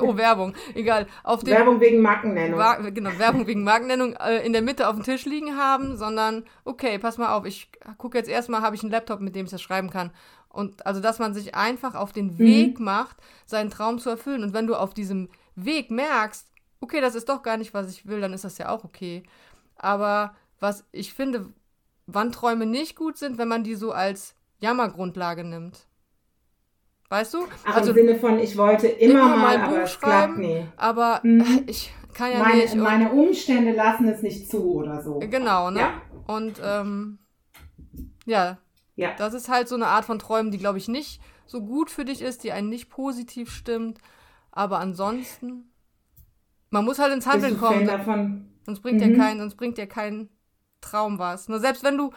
oh, 0.01 0.15
Werbung. 0.15 0.53
Egal. 0.75 1.07
Auf 1.23 1.43
dem, 1.43 1.55
Werbung 1.55 1.79
wegen 1.79 2.01
Markennennung. 2.01 2.59
Wa 2.59 2.75
genau, 2.89 3.17
Werbung 3.17 3.47
wegen 3.47 3.63
Markennennung 3.63 4.13
äh, 4.13 4.45
in 4.45 4.53
der 4.53 4.61
Mitte 4.61 4.87
auf 4.87 4.95
dem 4.95 5.03
Tisch 5.03 5.25
liegen 5.25 5.57
haben, 5.57 5.97
sondern, 5.97 6.45
okay, 6.63 6.99
pass 6.99 7.17
mal 7.17 7.33
auf, 7.33 7.45
ich 7.45 7.71
gucke 7.97 8.17
jetzt 8.17 8.29
erstmal, 8.29 8.61
habe 8.61 8.75
ich 8.75 8.83
einen 8.83 8.91
Laptop, 8.91 9.21
mit 9.21 9.35
dem 9.35 9.45
ich 9.45 9.51
das 9.51 9.61
schreiben 9.61 9.89
kann. 9.89 10.11
Und 10.49 10.85
also, 10.85 11.01
dass 11.01 11.17
man 11.17 11.33
sich 11.33 11.55
einfach 11.55 11.95
auf 11.95 12.11
den 12.11 12.33
mhm. 12.33 12.39
Weg 12.39 12.79
macht, 12.79 13.17
seinen 13.45 13.71
Traum 13.71 13.97
zu 13.97 14.11
erfüllen. 14.11 14.43
Und 14.43 14.53
wenn 14.53 14.67
du 14.67 14.75
auf 14.75 14.93
diesem 14.93 15.29
Weg 15.55 15.89
merkst, 15.89 16.47
okay, 16.79 17.01
das 17.01 17.15
ist 17.15 17.27
doch 17.27 17.41
gar 17.41 17.57
nicht, 17.57 17.73
was 17.73 17.89
ich 17.89 18.05
will, 18.05 18.21
dann 18.21 18.33
ist 18.33 18.43
das 18.43 18.59
ja 18.59 18.69
auch 18.69 18.83
okay. 18.83 19.23
Aber 19.75 20.35
was 20.59 20.85
ich 20.91 21.13
finde, 21.13 21.51
wann 22.05 22.31
Träume 22.31 22.67
nicht 22.67 22.95
gut 22.95 23.17
sind, 23.17 23.39
wenn 23.39 23.47
man 23.47 23.63
die 23.63 23.75
so 23.75 23.91
als 23.91 24.35
Jammergrundlage 24.59 25.43
nimmt. 25.43 25.87
Weißt 27.15 27.34
du? 27.34 27.48
Ach, 27.63 27.77
also 27.77 27.91
im 27.91 27.95
Sinne 27.95 28.19
von, 28.19 28.39
ich 28.39 28.57
wollte 28.57 28.88
immer, 28.88 29.22
immer 29.22 29.38
mal, 29.38 29.57
mal 29.57 29.67
aber 29.67 29.88
schreiben, 29.88 30.41
nie. 30.41 30.65
aber 30.75 31.22
hm. 31.22 31.63
ich 31.65 31.93
kann 32.13 32.34
ja 32.34 32.39
meine, 32.39 32.62
nicht. 32.62 32.75
Meine 32.75 33.10
Umstände 33.13 33.72
lassen 33.72 34.10
es 34.10 34.22
nicht 34.22 34.51
zu 34.51 34.74
oder 34.74 35.01
so. 35.01 35.19
Genau, 35.19 35.72
ne? 35.72 35.79
Ja. 35.79 36.01
Und 36.27 36.60
ähm, 36.62 37.19
ja, 38.25 38.57
ja, 38.98 39.12
das 39.17 39.34
ist 39.34 39.48
halt 39.48 39.69
so 39.69 39.75
eine 39.75 39.88
Art 39.88 40.03
von 40.03 40.19
Träumen, 40.19 40.51
die, 40.51 40.57
glaube 40.57 40.77
ich, 40.77 40.89
nicht 40.89 41.22
so 41.45 41.62
gut 41.62 41.89
für 41.89 42.03
dich 42.03 42.22
ist, 42.22 42.43
die 42.43 42.51
einen 42.51 42.67
nicht 42.67 42.89
positiv 42.89 43.50
stimmt. 43.50 44.00
Aber 44.51 44.79
ansonsten, 44.79 45.72
man 46.69 46.84
muss 46.84 47.00
halt 47.00 47.13
ins 47.13 47.27
Handeln 47.27 47.57
kommen. 47.57 47.88
Davon? 47.88 48.50
Sonst 48.65 48.81
bringt 48.81 49.00
mhm. 49.00 49.12
ja 49.13 49.17
kein, 49.17 49.38
sonst 49.38 49.55
bringt 49.55 49.77
ja 49.77 49.86
kein 49.86 50.27
Traum 50.81 51.17
was. 51.17 51.48
Nur 51.48 51.60
selbst 51.62 51.86
wenn 51.86 51.98
du, 51.98 52.12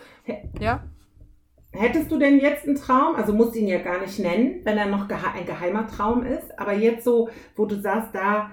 ja. 0.59 0.83
Hättest 1.73 2.11
du 2.11 2.19
denn 2.19 2.41
jetzt 2.41 2.67
einen 2.67 2.77
Traum, 2.77 3.15
also 3.15 3.33
musst 3.35 3.55
du 3.55 3.59
ihn 3.59 3.69
ja 3.69 3.79
gar 3.79 4.01
nicht 4.01 4.19
nennen, 4.19 4.61
wenn 4.65 4.79
er 4.79 4.87
noch 4.87 5.09
ein 5.09 5.47
geheimer 5.47 5.87
Traum 5.87 6.25
ist, 6.25 6.59
aber 6.59 6.73
jetzt 6.73 7.05
so, 7.05 7.29
wo 7.57 7.67
du 7.67 7.77
sagst, 7.77 8.15
da, 8.15 8.51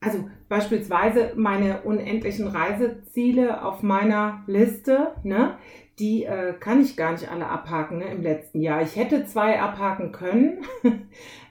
also 0.00 0.28
beispielsweise 0.48 1.32
meine 1.36 1.82
unendlichen 1.82 2.48
Reiseziele 2.48 3.62
auf 3.62 3.82
meiner 3.82 4.44
Liste, 4.46 5.12
ne, 5.24 5.58
die 5.98 6.24
äh, 6.24 6.54
kann 6.58 6.80
ich 6.80 6.96
gar 6.96 7.12
nicht 7.12 7.30
alle 7.30 7.48
abhaken 7.48 7.98
ne, 7.98 8.06
im 8.06 8.22
letzten 8.22 8.62
Jahr. 8.62 8.80
Ich 8.80 8.96
hätte 8.96 9.26
zwei 9.26 9.60
abhaken 9.60 10.12
können, 10.12 10.64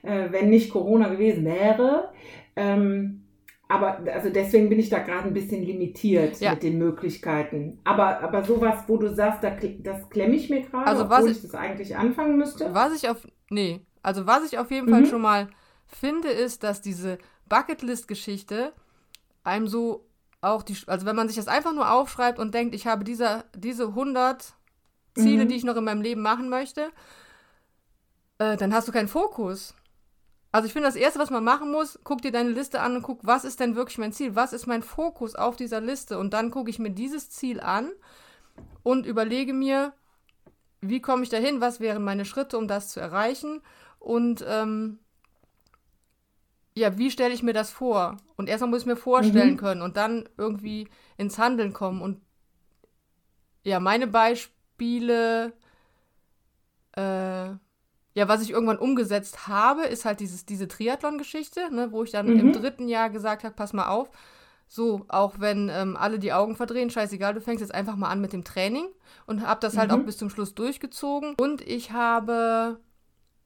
äh, 0.02 0.30
wenn 0.30 0.50
nicht 0.50 0.72
Corona 0.72 1.08
gewesen 1.08 1.44
wäre. 1.44 2.12
Ähm, 2.56 3.27
aber 3.68 3.98
also 4.12 4.30
deswegen 4.30 4.70
bin 4.70 4.78
ich 4.78 4.88
da 4.88 5.00
gerade 5.00 5.28
ein 5.28 5.34
bisschen 5.34 5.62
limitiert 5.62 6.40
ja. 6.40 6.52
mit 6.52 6.62
den 6.62 6.78
Möglichkeiten. 6.78 7.78
Aber, 7.84 8.20
aber 8.20 8.42
sowas, 8.42 8.84
wo 8.86 8.96
du 8.96 9.14
sagst, 9.14 9.44
da, 9.44 9.50
das 9.50 10.08
klemme 10.08 10.36
ich 10.36 10.48
mir 10.48 10.62
gerade, 10.62 10.86
also 10.86 11.04
obwohl 11.04 11.30
ich, 11.30 11.36
ich, 11.36 11.42
das 11.42 11.54
eigentlich 11.54 11.94
anfangen 11.94 12.38
müsste. 12.38 12.72
Was 12.72 12.94
ich 12.94 13.10
auf. 13.10 13.28
Nee, 13.50 13.82
also 14.02 14.26
was 14.26 14.44
ich 14.44 14.58
auf 14.58 14.70
jeden 14.70 14.86
mhm. 14.86 14.90
Fall 14.90 15.06
schon 15.06 15.20
mal 15.20 15.48
finde, 15.86 16.28
ist, 16.28 16.64
dass 16.64 16.80
diese 16.80 17.18
Bucketlist-Geschichte 17.48 18.72
einem 19.44 19.68
so 19.68 20.06
auch 20.40 20.62
die. 20.62 20.76
Also 20.86 21.04
wenn 21.04 21.16
man 21.16 21.28
sich 21.28 21.36
das 21.36 21.48
einfach 21.48 21.74
nur 21.74 21.92
aufschreibt 21.92 22.38
und 22.38 22.54
denkt, 22.54 22.74
ich 22.74 22.86
habe 22.86 23.04
dieser, 23.04 23.44
diese 23.54 23.88
100 23.88 24.54
Ziele, 25.14 25.44
mhm. 25.44 25.48
die 25.48 25.56
ich 25.56 25.64
noch 25.64 25.76
in 25.76 25.84
meinem 25.84 26.02
Leben 26.02 26.22
machen 26.22 26.48
möchte, 26.48 26.90
äh, 28.38 28.56
dann 28.56 28.72
hast 28.72 28.88
du 28.88 28.92
keinen 28.92 29.08
Fokus. 29.08 29.74
Also 30.50 30.66
ich 30.66 30.72
finde, 30.72 30.88
das 30.88 30.96
Erste, 30.96 31.18
was 31.18 31.30
man 31.30 31.44
machen 31.44 31.70
muss, 31.70 31.98
guck 32.04 32.22
dir 32.22 32.32
deine 32.32 32.50
Liste 32.50 32.80
an 32.80 32.96
und 32.96 33.02
guck, 33.02 33.20
was 33.22 33.44
ist 33.44 33.60
denn 33.60 33.76
wirklich 33.76 33.98
mein 33.98 34.12
Ziel? 34.12 34.34
Was 34.34 34.52
ist 34.52 34.66
mein 34.66 34.82
Fokus 34.82 35.34
auf 35.34 35.56
dieser 35.56 35.80
Liste? 35.80 36.18
Und 36.18 36.32
dann 36.32 36.50
gucke 36.50 36.70
ich 36.70 36.78
mir 36.78 36.90
dieses 36.90 37.28
Ziel 37.30 37.60
an 37.60 37.90
und 38.82 39.04
überlege 39.04 39.52
mir, 39.52 39.92
wie 40.80 41.02
komme 41.02 41.22
ich 41.22 41.28
dahin? 41.28 41.60
Was 41.60 41.80
wären 41.80 42.02
meine 42.02 42.24
Schritte, 42.24 42.56
um 42.56 42.66
das 42.66 42.88
zu 42.88 43.00
erreichen? 43.00 43.60
Und 43.98 44.44
ähm, 44.48 45.00
ja, 46.74 46.96
wie 46.96 47.10
stelle 47.10 47.34
ich 47.34 47.42
mir 47.42 47.52
das 47.52 47.70
vor? 47.70 48.16
Und 48.36 48.48
erstmal 48.48 48.70
muss 48.70 48.82
ich 48.82 48.86
mir 48.86 48.96
vorstellen 48.96 49.52
mhm. 49.52 49.56
können 49.58 49.82
und 49.82 49.96
dann 49.96 50.28
irgendwie 50.38 50.88
ins 51.16 51.38
Handeln 51.38 51.72
kommen. 51.72 52.00
Und 52.00 52.22
ja, 53.64 53.80
meine 53.80 54.06
Beispiele, 54.06 55.52
äh, 56.92 57.50
ja, 58.18 58.26
was 58.26 58.42
ich 58.42 58.50
irgendwann 58.50 58.78
umgesetzt 58.78 59.46
habe, 59.46 59.82
ist 59.82 60.04
halt 60.04 60.18
dieses, 60.18 60.44
diese 60.44 60.66
Triathlon-Geschichte, 60.66 61.72
ne, 61.72 61.92
wo 61.92 62.02
ich 62.02 62.10
dann 62.10 62.26
mhm. 62.26 62.40
im 62.40 62.52
dritten 62.52 62.88
Jahr 62.88 63.10
gesagt 63.10 63.44
habe, 63.44 63.54
pass 63.54 63.72
mal 63.72 63.86
auf, 63.86 64.10
so, 64.66 65.06
auch 65.06 65.34
wenn 65.38 65.70
ähm, 65.72 65.96
alle 65.96 66.18
die 66.18 66.32
Augen 66.32 66.56
verdrehen, 66.56 66.90
scheißegal, 66.90 67.32
du 67.32 67.40
fängst 67.40 67.60
jetzt 67.60 67.72
einfach 67.72 67.94
mal 67.94 68.08
an 68.08 68.20
mit 68.20 68.32
dem 68.32 68.42
Training 68.42 68.86
und 69.26 69.46
habe 69.46 69.60
das 69.60 69.76
halt 69.76 69.92
mhm. 69.92 70.00
auch 70.00 70.04
bis 70.04 70.18
zum 70.18 70.30
Schluss 70.30 70.52
durchgezogen. 70.56 71.36
Und 71.38 71.60
ich 71.60 71.92
habe, 71.92 72.80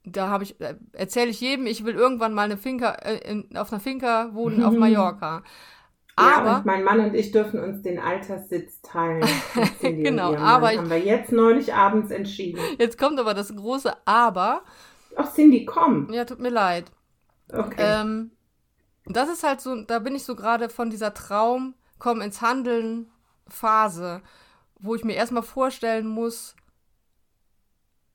da 0.05 0.29
habe 0.29 0.45
ich, 0.45 0.59
äh, 0.63 0.77
erzähle 0.93 1.29
ich 1.29 1.41
jedem, 1.43 1.67
ich 1.67 1.85
will 1.85 1.95
irgendwann 1.95 2.33
mal 2.33 2.45
eine 2.45 2.57
Finca, 2.57 2.93
äh, 2.93 3.31
in, 3.31 3.55
auf 3.59 3.71
einer 3.73 3.81
Finca 3.81 4.31
wohnen 4.33 4.61
mhm. 4.61 4.65
auf 4.65 4.73
Mallorca. 4.73 5.43
Aber 6.17 6.47
ja, 6.47 6.57
und 6.59 6.67
mein 6.67 6.85
Mann 6.85 7.01
und 7.01 7.15
ich 7.15 7.33
dürfen 7.33 7.61
uns 7.61 7.83
den 7.83 7.99
Alterssitz 7.99 8.83
teilen. 8.83 9.27
genau, 9.81 10.35
aber 10.35 10.73
ich, 10.73 10.79
haben 10.79 10.91
wir 10.91 10.99
jetzt 10.99 11.33
neulich 11.33 11.73
abends 11.75 12.11
entschieden. 12.11 12.61
Jetzt 12.79 12.99
kommt 12.99 13.19
aber 13.19 13.33
das 13.35 13.55
große 13.55 13.93
Aber. 14.05 14.63
Ach, 15.17 15.33
Cindy, 15.33 15.65
komm. 15.65 16.13
Ja, 16.13 16.25
tut 16.25 16.39
mir 16.39 16.51
leid. 16.51 16.91
Okay. 17.51 17.77
Ähm, 17.79 18.33
das 19.07 19.31
ist 19.31 19.43
halt 19.43 19.61
so, 19.61 19.83
da 19.83 19.99
bin 19.99 20.15
ich 20.15 20.25
so 20.25 20.37
gerade 20.37 20.69
von 20.69 20.91
dieser 20.91 21.15
Traum, 21.15 21.75
komm 21.99 22.21
ins 22.21 22.41
Handeln 22.41 23.11
Phase, 23.49 24.23
wo 24.79 24.95
ich 24.95 25.05
mir 25.05 25.15
erstmal 25.15 25.43
vorstellen 25.43 26.07
muss, 26.07 26.57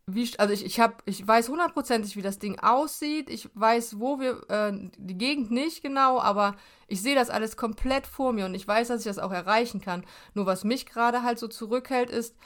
wie, 0.09 0.29
also 0.37 0.53
ich, 0.53 0.65
ich 0.65 0.79
habe, 0.79 0.95
ich 1.05 1.27
weiß 1.27 1.49
hundertprozentig, 1.49 2.15
wie 2.15 2.21
das 2.21 2.39
Ding 2.39 2.59
aussieht. 2.59 3.29
Ich 3.29 3.49
weiß, 3.53 3.99
wo 3.99 4.19
wir, 4.19 4.41
äh, 4.49 4.89
die 4.97 5.17
Gegend 5.17 5.51
nicht 5.51 5.83
genau, 5.83 6.19
aber 6.21 6.55
ich 6.87 7.01
sehe 7.01 7.15
das 7.15 7.29
alles 7.29 7.57
komplett 7.57 8.07
vor 8.07 8.31
mir 8.31 8.45
und 8.45 8.55
ich 8.55 8.65
weiß, 8.65 8.87
dass 8.87 9.01
ich 9.01 9.07
das 9.07 9.19
auch 9.19 9.33
erreichen 9.33 9.81
kann. 9.81 10.05
Nur 10.33 10.45
was 10.45 10.63
mich 10.63 10.85
gerade 10.85 11.23
halt 11.23 11.39
so 11.39 11.49
zurückhält, 11.49 12.09
ist, 12.09 12.37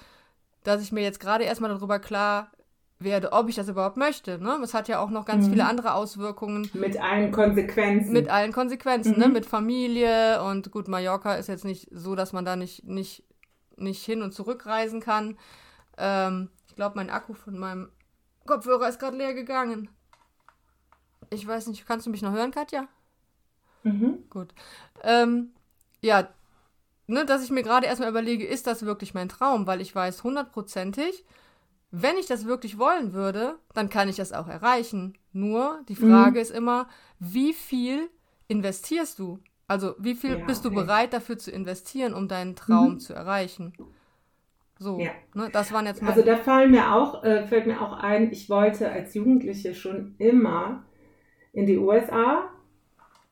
dass 0.63 0.81
ich 0.81 0.91
mir 0.91 1.03
jetzt 1.03 1.19
gerade 1.19 1.43
erstmal 1.43 1.69
darüber 1.69 1.99
klar 1.99 2.51
werde, 2.97 3.31
ob 3.31 3.47
ich 3.47 3.55
das 3.55 3.69
überhaupt 3.69 3.97
möchte. 3.97 4.39
Ne? 4.39 4.59
Es 4.63 4.73
hat 4.73 4.87
ja 4.87 4.99
auch 4.99 5.11
noch 5.11 5.25
ganz 5.25 5.45
mhm. 5.45 5.51
viele 5.51 5.65
andere 5.65 5.93
Auswirkungen. 5.93 6.67
Mit 6.73 6.99
allen 6.99 7.31
Konsequenzen. 7.31 8.11
Mit 8.11 8.29
allen 8.29 8.51
Konsequenzen, 8.53 9.11
ne? 9.11 9.27
mhm. 9.27 9.33
ne? 9.33 9.39
Mit 9.39 9.45
Familie 9.45 10.41
und 10.43 10.71
gut, 10.71 10.87
Mallorca 10.87 11.35
ist 11.35 11.47
jetzt 11.47 11.65
nicht 11.65 11.89
so, 11.91 12.15
dass 12.15 12.33
man 12.33 12.43
da 12.43 12.55
nicht, 12.55 12.85
nicht, 12.85 13.23
nicht 13.77 14.03
hin 14.03 14.23
und 14.23 14.33
zurück 14.33 14.65
reisen 14.65 14.99
kann. 14.99 15.37
Ähm, 15.97 16.49
ich 16.71 16.77
glaube, 16.77 16.95
mein 16.95 17.09
Akku 17.09 17.33
von 17.33 17.59
meinem 17.59 17.89
Kopfhörer 18.45 18.87
ist 18.87 18.97
gerade 18.97 19.17
leer 19.17 19.33
gegangen. 19.33 19.89
Ich 21.29 21.45
weiß 21.45 21.67
nicht, 21.67 21.85
kannst 21.85 22.05
du 22.05 22.09
mich 22.09 22.21
noch 22.21 22.31
hören, 22.31 22.51
Katja? 22.51 22.87
Mhm. 23.83 24.23
Gut. 24.29 24.53
Ähm, 25.03 25.51
ja, 26.01 26.29
ne, 27.07 27.25
dass 27.25 27.43
ich 27.43 27.51
mir 27.51 27.61
gerade 27.61 27.87
erstmal 27.87 28.07
überlege, 28.07 28.47
ist 28.47 28.67
das 28.67 28.85
wirklich 28.85 29.13
mein 29.13 29.27
Traum? 29.27 29.67
Weil 29.67 29.81
ich 29.81 29.93
weiß 29.93 30.23
hundertprozentig, 30.23 31.25
wenn 31.91 32.15
ich 32.15 32.27
das 32.27 32.45
wirklich 32.45 32.77
wollen 32.77 33.11
würde, 33.11 33.59
dann 33.73 33.89
kann 33.89 34.07
ich 34.07 34.15
das 34.15 34.31
auch 34.31 34.47
erreichen. 34.47 35.17
Nur 35.33 35.83
die 35.89 35.97
Frage 35.97 36.39
mhm. 36.39 36.41
ist 36.41 36.51
immer, 36.51 36.87
wie 37.19 37.51
viel 37.51 38.09
investierst 38.47 39.19
du? 39.19 39.39
Also 39.67 39.95
wie 39.99 40.15
viel 40.15 40.39
ja, 40.39 40.45
bist 40.45 40.63
du 40.63 40.71
bereit 40.71 41.11
dafür 41.11 41.37
zu 41.37 41.51
investieren, 41.51 42.13
um 42.13 42.29
deinen 42.29 42.55
Traum 42.55 42.93
mhm. 42.93 42.99
zu 42.99 43.13
erreichen? 43.13 43.73
So, 44.81 44.97
ja. 44.97 45.11
ne, 45.35 45.47
das 45.53 45.71
waren 45.71 45.85
jetzt 45.85 46.01
mal. 46.01 46.09
Also 46.09 46.23
da 46.23 46.37
fallen 46.37 46.71
mir 46.71 46.95
auch, 46.95 47.23
äh, 47.23 47.45
fällt 47.45 47.67
mir 47.67 47.79
auch 47.81 47.93
ein, 47.93 48.31
ich 48.31 48.49
wollte 48.49 48.91
als 48.91 49.13
Jugendliche 49.13 49.75
schon 49.75 50.15
immer 50.17 50.85
in 51.53 51.67
die 51.67 51.77
USA. 51.77 52.49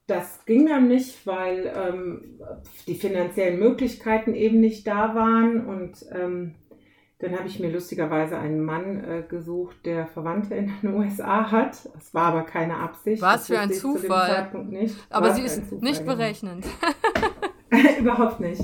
Das 0.06 0.46
ging 0.46 0.68
dann 0.68 0.88
nicht, 0.88 1.26
weil 1.26 1.74
ähm, 1.76 2.40
die 2.86 2.94
finanziellen 2.94 3.58
Möglichkeiten 3.58 4.36
eben 4.36 4.60
nicht 4.60 4.86
da 4.86 5.16
waren 5.16 5.66
und 5.66 6.06
ähm, 6.12 6.54
dann 7.18 7.38
habe 7.38 7.48
ich 7.48 7.60
mir 7.60 7.72
lustigerweise 7.72 8.38
einen 8.38 8.64
Mann 8.64 9.04
äh, 9.04 9.24
gesucht, 9.28 9.86
der 9.86 10.06
Verwandte 10.06 10.54
in 10.54 10.72
den 10.82 10.94
USA 10.94 11.50
hat. 11.50 11.90
Es 11.98 12.14
war 12.14 12.28
aber 12.28 12.44
keine 12.44 12.78
Absicht. 12.78 13.24
Was 13.24 13.48
für 13.48 13.60
ein 13.60 13.74
Zufall. 13.74 14.52
Aber 15.10 15.30
Was 15.30 15.36
sie 15.36 15.42
ist 15.42 15.72
nicht 15.82 16.02
genau. 16.02 16.16
berechnend. 16.16 16.66
Überhaupt 18.00 18.40
nicht. 18.40 18.62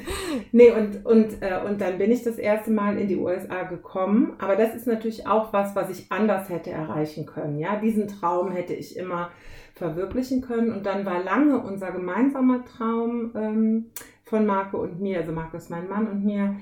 nee, 0.52 0.70
und, 0.70 1.04
und, 1.04 1.42
äh, 1.42 1.60
und 1.66 1.80
dann 1.80 1.98
bin 1.98 2.10
ich 2.10 2.22
das 2.22 2.38
erste 2.38 2.70
Mal 2.70 2.98
in 2.98 3.08
die 3.08 3.16
USA 3.16 3.64
gekommen. 3.64 4.34
Aber 4.38 4.56
das 4.56 4.74
ist 4.74 4.86
natürlich 4.86 5.26
auch 5.26 5.52
was, 5.52 5.74
was 5.74 5.90
ich 5.90 6.10
anders 6.10 6.48
hätte 6.48 6.70
erreichen 6.70 7.26
können. 7.26 7.58
Ja, 7.58 7.76
diesen 7.76 8.08
Traum 8.08 8.52
hätte 8.52 8.74
ich 8.74 8.96
immer 8.96 9.30
verwirklichen 9.74 10.42
können. 10.42 10.72
Und 10.72 10.86
dann 10.86 11.04
war 11.04 11.22
lange 11.22 11.58
unser 11.58 11.92
gemeinsamer 11.92 12.64
Traum 12.64 13.32
ähm, 13.34 13.86
von 14.24 14.44
Marco 14.46 14.78
und 14.78 15.00
mir, 15.00 15.18
also 15.18 15.32
Marco 15.32 15.56
ist 15.56 15.70
mein 15.70 15.88
Mann 15.88 16.08
und 16.08 16.24
mir, 16.24 16.56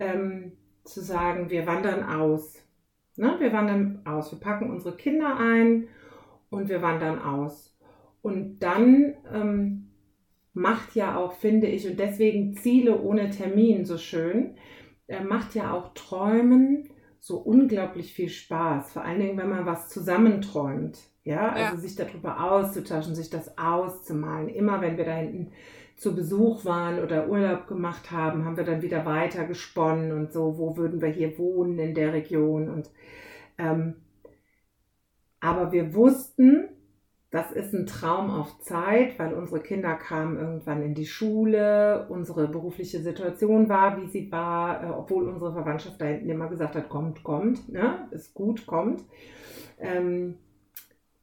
ähm, 0.00 0.52
zu 0.84 1.00
sagen, 1.00 1.50
wir 1.50 1.66
wandern 1.66 2.02
aus. 2.02 2.60
Ne? 3.16 3.36
Wir 3.38 3.52
wandern 3.52 4.02
aus. 4.04 4.32
Wir 4.32 4.40
packen 4.40 4.70
unsere 4.70 4.96
Kinder 4.96 5.36
ein 5.38 5.88
und 6.50 6.68
wir 6.68 6.82
wandern 6.82 7.20
aus. 7.20 7.76
Und 8.22 8.60
dann 8.60 9.14
ähm, 9.32 9.81
macht 10.54 10.94
ja 10.94 11.16
auch, 11.16 11.32
finde 11.32 11.66
ich, 11.66 11.88
und 11.88 11.98
deswegen 11.98 12.54
Ziele 12.54 13.00
ohne 13.00 13.30
Termin 13.30 13.84
so 13.84 13.98
schön, 13.98 14.56
äh, 15.06 15.22
macht 15.22 15.54
ja 15.54 15.72
auch 15.72 15.94
Träumen 15.94 16.88
so 17.18 17.38
unglaublich 17.38 18.12
viel 18.12 18.28
Spaß. 18.28 18.92
Vor 18.92 19.04
allen 19.04 19.20
Dingen, 19.20 19.38
wenn 19.38 19.48
man 19.48 19.66
was 19.66 19.88
zusammenträumt. 19.88 20.98
Ja, 21.24 21.50
also 21.50 21.76
ja. 21.76 21.80
sich 21.80 21.94
darüber 21.94 22.50
auszutauschen, 22.50 23.14
sich 23.14 23.30
das 23.30 23.56
auszumalen. 23.56 24.48
Immer 24.48 24.80
wenn 24.80 24.96
wir 24.96 25.04
da 25.04 25.14
hinten 25.14 25.52
zu 25.94 26.16
Besuch 26.16 26.64
waren 26.64 26.98
oder 26.98 27.28
Urlaub 27.28 27.68
gemacht 27.68 28.10
haben, 28.10 28.44
haben 28.44 28.56
wir 28.56 28.64
dann 28.64 28.82
wieder 28.82 29.06
weiter 29.06 29.44
gesponnen 29.44 30.10
und 30.10 30.32
so, 30.32 30.58
wo 30.58 30.76
würden 30.76 31.00
wir 31.00 31.10
hier 31.10 31.38
wohnen 31.38 31.78
in 31.78 31.94
der 31.94 32.12
Region. 32.12 32.68
Und 32.68 32.90
ähm, 33.56 33.94
aber 35.38 35.70
wir 35.70 35.94
wussten, 35.94 36.68
das 37.32 37.50
ist 37.50 37.72
ein 37.72 37.86
Traum 37.86 38.30
auf 38.30 38.58
Zeit, 38.60 39.18
weil 39.18 39.32
unsere 39.32 39.60
Kinder 39.60 39.94
kamen 39.94 40.38
irgendwann 40.38 40.82
in 40.82 40.94
die 40.94 41.06
Schule, 41.06 42.06
unsere 42.10 42.46
berufliche 42.46 43.00
Situation 43.00 43.70
war, 43.70 43.96
wie 43.96 44.06
sie 44.06 44.30
war, 44.30 44.84
äh, 44.84 44.90
obwohl 44.90 45.26
unsere 45.26 45.54
Verwandtschaft 45.54 45.98
da 45.98 46.04
hinten 46.04 46.28
immer 46.28 46.48
gesagt 46.48 46.76
hat, 46.76 46.90
kommt, 46.90 47.24
kommt, 47.24 47.70
ne? 47.70 48.06
ist 48.10 48.34
gut, 48.34 48.66
kommt. 48.66 49.02
Ähm, 49.80 50.36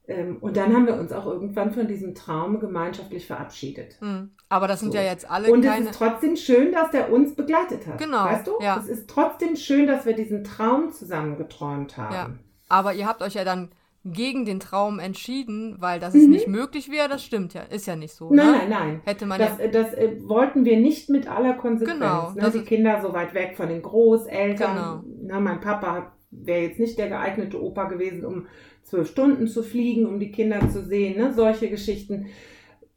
ähm, 0.08 0.38
und 0.40 0.56
dann 0.56 0.74
haben 0.74 0.88
wir 0.88 0.94
uns 0.94 1.12
auch 1.12 1.26
irgendwann 1.26 1.70
von 1.70 1.86
diesem 1.86 2.16
Traum 2.16 2.58
gemeinschaftlich 2.58 3.24
verabschiedet. 3.28 3.96
Mhm. 4.00 4.32
Aber 4.48 4.66
das 4.66 4.80
sind 4.80 4.90
so. 4.90 4.98
ja 4.98 5.04
jetzt 5.04 5.30
alle 5.30 5.52
Und 5.52 5.62
keine... 5.62 5.84
es 5.84 5.90
ist 5.92 5.96
trotzdem 5.96 6.34
schön, 6.34 6.72
dass 6.72 6.90
der 6.90 7.12
uns 7.12 7.36
begleitet 7.36 7.86
hat. 7.86 7.98
Genau. 7.98 8.24
Weißt 8.24 8.48
du? 8.48 8.54
Ja. 8.60 8.78
Es 8.80 8.88
ist 8.88 9.08
trotzdem 9.08 9.54
schön, 9.54 9.86
dass 9.86 10.06
wir 10.06 10.14
diesen 10.14 10.42
Traum 10.42 10.90
zusammen 10.90 11.36
geträumt 11.36 11.96
haben. 11.96 12.14
Ja. 12.14 12.30
Aber 12.68 12.94
ihr 12.94 13.06
habt 13.06 13.22
euch 13.22 13.34
ja 13.34 13.44
dann 13.44 13.70
gegen 14.04 14.46
den 14.46 14.60
Traum 14.60 14.98
entschieden, 14.98 15.76
weil 15.78 16.00
das 16.00 16.14
mhm. 16.14 16.30
nicht 16.30 16.48
möglich 16.48 16.90
wäre, 16.90 17.08
das 17.08 17.22
stimmt 17.22 17.52
ja, 17.52 17.62
ist 17.62 17.86
ja 17.86 17.96
nicht 17.96 18.14
so. 18.14 18.32
Nein, 18.32 18.46
ne? 18.46 18.52
nein, 18.52 18.68
nein. 18.70 19.00
Hätte 19.04 19.26
man 19.26 19.38
das, 19.38 19.58
ja 19.58 19.68
das 19.68 19.92
äh, 19.92 20.16
wollten 20.22 20.64
wir 20.64 20.78
nicht 20.78 21.10
mit 21.10 21.30
aller 21.30 21.54
Konsequenz. 21.54 22.00
Genau, 22.00 22.30
ne? 22.30 22.50
Die 22.50 22.62
Kinder 22.62 23.00
so 23.02 23.12
weit 23.12 23.34
weg 23.34 23.56
von 23.56 23.68
den 23.68 23.82
Großeltern. 23.82 24.74
Genau. 24.74 25.04
Na, 25.26 25.40
mein 25.40 25.60
Papa 25.60 26.12
wäre 26.30 26.62
jetzt 26.62 26.80
nicht 26.80 26.98
der 26.98 27.08
geeignete 27.08 27.62
Opa 27.62 27.84
gewesen, 27.84 28.24
um 28.24 28.46
zwölf 28.82 29.10
Stunden 29.10 29.48
zu 29.48 29.62
fliegen, 29.62 30.06
um 30.06 30.18
die 30.18 30.30
Kinder 30.30 30.68
zu 30.70 30.82
sehen, 30.82 31.18
ne? 31.18 31.32
solche 31.34 31.68
Geschichten. 31.68 32.26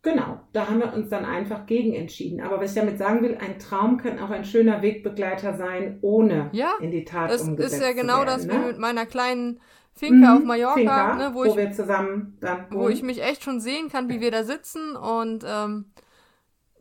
Genau, 0.04 0.42
da 0.52 0.70
haben 0.70 0.80
wir 0.80 0.94
uns 0.94 1.10
dann 1.10 1.24
einfach 1.24 1.66
gegen 1.66 1.94
entschieden. 1.94 2.42
Aber 2.42 2.60
was 2.60 2.76
ich 2.76 2.80
damit 2.80 2.98
sagen 2.98 3.22
will, 3.24 3.38
ein 3.40 3.58
Traum 3.58 3.98
kann 3.98 4.20
auch 4.20 4.32
ein 4.32 4.44
schöner 4.44 4.82
Wegbegleiter 4.82 5.54
sein, 5.54 5.98
ohne 6.02 6.50
ja, 6.52 6.74
in 6.82 6.92
die 6.92 7.06
Tat 7.06 7.32
das 7.32 7.42
umgesetzt 7.42 7.76
zu 7.76 7.82
werden. 7.82 7.98
Das 7.98 7.98
ist 7.98 7.98
ja 7.98 8.02
genau 8.02 8.26
das 8.26 8.46
ne? 8.46 8.54
wie 8.54 8.68
mit 8.68 8.80
meiner 8.80 9.06
kleinen 9.06 9.62
Finca 9.96 10.32
mhm, 10.32 10.38
auf 10.38 10.44
Mallorca, 10.44 10.76
Finca, 10.76 11.16
ne, 11.16 11.30
wo, 11.34 11.40
wo 11.40 11.46
ich, 11.46 11.56
wir 11.56 11.72
zusammen 11.72 12.38
dann 12.42 12.66
wo 12.72 12.90
ich 12.90 13.04
mich 13.04 13.22
echt 13.22 13.44
schon 13.44 13.60
sehen 13.60 13.90
kann, 13.90 14.10
wie 14.10 14.22
wir 14.22 14.32
da 14.32 14.44
sitzen 14.44 14.96
und 14.96 15.46
ähm, 15.48 15.86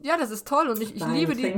ja, 0.03 0.17
das 0.17 0.31
ist 0.31 0.49
toll 0.49 0.69
und 0.69 0.83
ich, 0.83 0.97
ich 0.97 1.07
liebe 1.07 1.35
die 1.35 1.53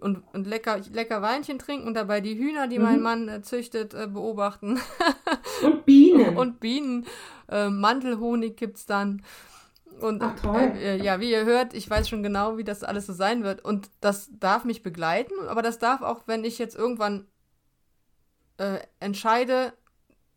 und, 0.00 0.22
und 0.32 0.46
lecker, 0.46 0.80
lecker 0.92 1.20
Weinchen 1.20 1.58
trinken 1.58 1.86
und 1.86 1.94
dabei 1.94 2.20
die 2.20 2.38
Hühner, 2.38 2.68
die 2.68 2.78
mhm. 2.78 2.84
mein 2.84 3.02
Mann 3.02 3.28
äh, 3.28 3.42
züchtet, 3.42 3.92
äh, 3.94 4.06
beobachten. 4.06 4.78
Und 5.62 5.84
Bienen. 5.84 6.36
und 6.36 6.60
Bienen. 6.60 7.04
Äh, 7.50 7.68
Mantelhonig 7.68 8.56
gibt's 8.56 8.86
dann. 8.86 9.24
Und 10.00 10.22
Ach, 10.22 10.38
toll. 10.38 10.72
Äh, 10.76 11.02
ja, 11.02 11.18
wie 11.18 11.32
ihr 11.32 11.44
hört, 11.44 11.74
ich 11.74 11.90
weiß 11.90 12.08
schon 12.08 12.22
genau, 12.22 12.56
wie 12.56 12.64
das 12.64 12.84
alles 12.84 13.06
so 13.06 13.12
sein 13.12 13.42
wird. 13.42 13.64
Und 13.64 13.90
das 14.00 14.30
darf 14.38 14.64
mich 14.64 14.84
begleiten, 14.84 15.34
aber 15.48 15.62
das 15.62 15.80
darf 15.80 16.02
auch, 16.02 16.22
wenn 16.26 16.44
ich 16.44 16.58
jetzt 16.58 16.76
irgendwann 16.76 17.26
äh, 18.58 18.78
entscheide, 19.00 19.72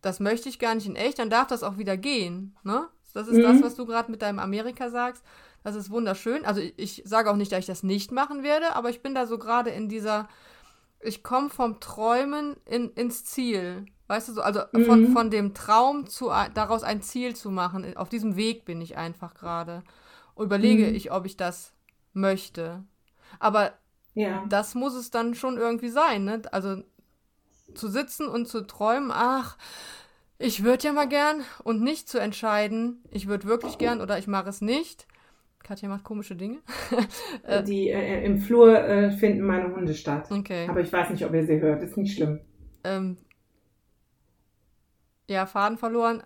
das 0.02 0.20
möchte 0.20 0.48
ich 0.48 0.58
gar 0.58 0.74
nicht 0.74 0.86
in 0.86 0.96
echt, 0.96 1.18
dann 1.18 1.30
darf 1.30 1.46
das 1.46 1.62
auch 1.62 1.78
wieder 1.78 1.96
gehen. 1.96 2.56
Ne? 2.64 2.88
Das 3.14 3.28
ist 3.28 3.38
mhm. 3.38 3.42
das, 3.42 3.62
was 3.62 3.74
du 3.76 3.86
gerade 3.86 4.10
mit 4.10 4.20
deinem 4.20 4.38
Amerika 4.38 4.90
sagst. 4.90 5.22
Das 5.62 5.76
ist 5.76 5.90
wunderschön. 5.90 6.44
Also 6.44 6.60
ich, 6.60 6.74
ich 6.76 7.02
sage 7.06 7.30
auch 7.30 7.36
nicht, 7.36 7.52
dass 7.52 7.60
ich 7.60 7.66
das 7.66 7.82
nicht 7.82 8.10
machen 8.10 8.42
werde, 8.42 8.74
aber 8.74 8.90
ich 8.90 9.00
bin 9.00 9.14
da 9.14 9.26
so 9.26 9.38
gerade 9.38 9.70
in 9.70 9.88
dieser, 9.88 10.28
ich 11.00 11.22
komme 11.22 11.50
vom 11.50 11.78
Träumen 11.78 12.56
in, 12.66 12.90
ins 12.90 13.24
Ziel. 13.24 13.86
Weißt 14.08 14.28
du 14.28 14.32
so, 14.32 14.42
also 14.42 14.62
mhm. 14.72 14.84
von, 14.84 15.12
von 15.12 15.30
dem 15.30 15.54
Traum 15.54 16.06
zu 16.06 16.30
daraus 16.52 16.82
ein 16.82 17.00
Ziel 17.00 17.36
zu 17.36 17.50
machen. 17.50 17.96
Auf 17.96 18.08
diesem 18.08 18.36
Weg 18.36 18.64
bin 18.64 18.80
ich 18.80 18.96
einfach 18.96 19.34
gerade. 19.34 19.84
Überlege 20.36 20.88
mhm. 20.88 20.94
ich, 20.94 21.12
ob 21.12 21.26
ich 21.26 21.36
das 21.36 21.72
möchte. 22.12 22.82
Aber 23.38 23.72
ja. 24.14 24.44
das 24.48 24.74
muss 24.74 24.94
es 24.94 25.10
dann 25.10 25.34
schon 25.34 25.58
irgendwie 25.58 25.90
sein, 25.90 26.24
ne? 26.24 26.42
Also 26.50 26.82
zu 27.74 27.88
sitzen 27.88 28.28
und 28.28 28.46
zu 28.46 28.66
träumen, 28.66 29.10
ach, 29.12 29.56
ich 30.38 30.64
würde 30.64 30.84
ja 30.84 30.92
mal 30.92 31.08
gern 31.08 31.42
und 31.62 31.82
nicht 31.82 32.08
zu 32.08 32.18
entscheiden, 32.18 33.02
ich 33.10 33.28
würde 33.28 33.46
wirklich 33.46 33.78
gern 33.78 34.00
oder 34.00 34.18
ich 34.18 34.26
mache 34.26 34.48
es 34.48 34.60
nicht. 34.60 35.06
Katja 35.62 35.88
macht 35.88 36.04
komische 36.04 36.36
Dinge. 36.36 36.58
Äh, 37.44 37.62
die 37.62 37.88
äh, 37.88 38.24
im 38.24 38.38
Flur 38.38 38.78
äh, 38.78 39.10
finden 39.10 39.44
meine 39.44 39.74
Hunde 39.74 39.94
statt. 39.94 40.28
Okay. 40.30 40.66
Aber 40.68 40.80
ich 40.80 40.92
weiß 40.92 41.10
nicht, 41.10 41.24
ob 41.24 41.34
ihr 41.34 41.44
sie 41.44 41.60
hört. 41.60 41.82
Ist 41.82 41.96
nicht 41.96 42.14
schlimm. 42.14 42.40
Ähm, 42.84 43.16
ja, 45.28 45.46
Faden 45.46 45.78
verloren. 45.78 46.22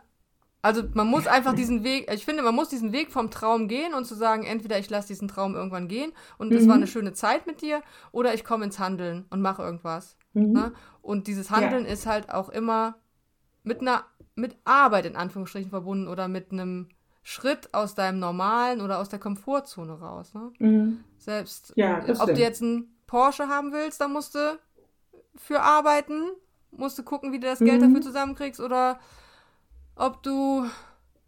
Also 0.62 0.82
man 0.94 1.06
muss 1.06 1.26
einfach 1.26 1.54
diesen 1.54 1.84
Weg, 1.84 2.10
ich 2.12 2.24
finde, 2.24 2.42
man 2.42 2.54
muss 2.54 2.68
diesen 2.68 2.92
Weg 2.92 3.12
vom 3.12 3.30
Traum 3.30 3.68
gehen 3.68 3.94
und 3.94 4.04
zu 4.04 4.14
sagen, 4.14 4.44
entweder 4.44 4.78
ich 4.78 4.90
lasse 4.90 5.08
diesen 5.08 5.28
Traum 5.28 5.54
irgendwann 5.54 5.88
gehen 5.88 6.12
und 6.38 6.52
es 6.52 6.64
mhm. 6.64 6.68
war 6.68 6.76
eine 6.76 6.86
schöne 6.86 7.12
Zeit 7.12 7.46
mit 7.46 7.62
dir, 7.62 7.82
oder 8.12 8.34
ich 8.34 8.44
komme 8.44 8.64
ins 8.64 8.78
Handeln 8.78 9.26
und 9.30 9.40
mache 9.40 9.62
irgendwas. 9.62 10.16
Mhm. 10.36 10.52
Ne? 10.52 10.72
Und 11.02 11.26
dieses 11.26 11.50
Handeln 11.50 11.84
ja. 11.84 11.92
ist 11.92 12.06
halt 12.06 12.30
auch 12.30 12.48
immer 12.48 12.96
mit 13.62 13.80
einer, 13.80 14.04
mit 14.34 14.56
Arbeit 14.64 15.06
in 15.06 15.16
Anführungsstrichen 15.16 15.70
verbunden 15.70 16.08
oder 16.08 16.28
mit 16.28 16.52
einem 16.52 16.88
Schritt 17.22 17.72
aus 17.72 17.94
deinem 17.94 18.20
normalen 18.20 18.80
oder 18.80 18.98
aus 18.98 19.08
der 19.08 19.18
Komfortzone 19.18 19.94
raus. 19.94 20.34
Ne? 20.34 20.52
Mhm. 20.58 21.04
Selbst, 21.18 21.72
ja, 21.74 21.98
ob 21.98 22.14
stimmt. 22.16 22.28
du 22.28 22.40
jetzt 22.40 22.62
einen 22.62 22.96
Porsche 23.06 23.48
haben 23.48 23.72
willst, 23.72 24.00
dann 24.00 24.12
musst 24.12 24.34
du 24.34 24.58
für 25.34 25.60
arbeiten, 25.62 26.30
musst 26.70 26.98
du 26.98 27.02
gucken, 27.02 27.32
wie 27.32 27.40
du 27.40 27.46
das 27.46 27.58
Geld 27.58 27.80
mhm. 27.80 27.86
dafür 27.86 28.02
zusammenkriegst 28.02 28.60
oder 28.60 29.00
ob 29.96 30.22
du 30.22 30.66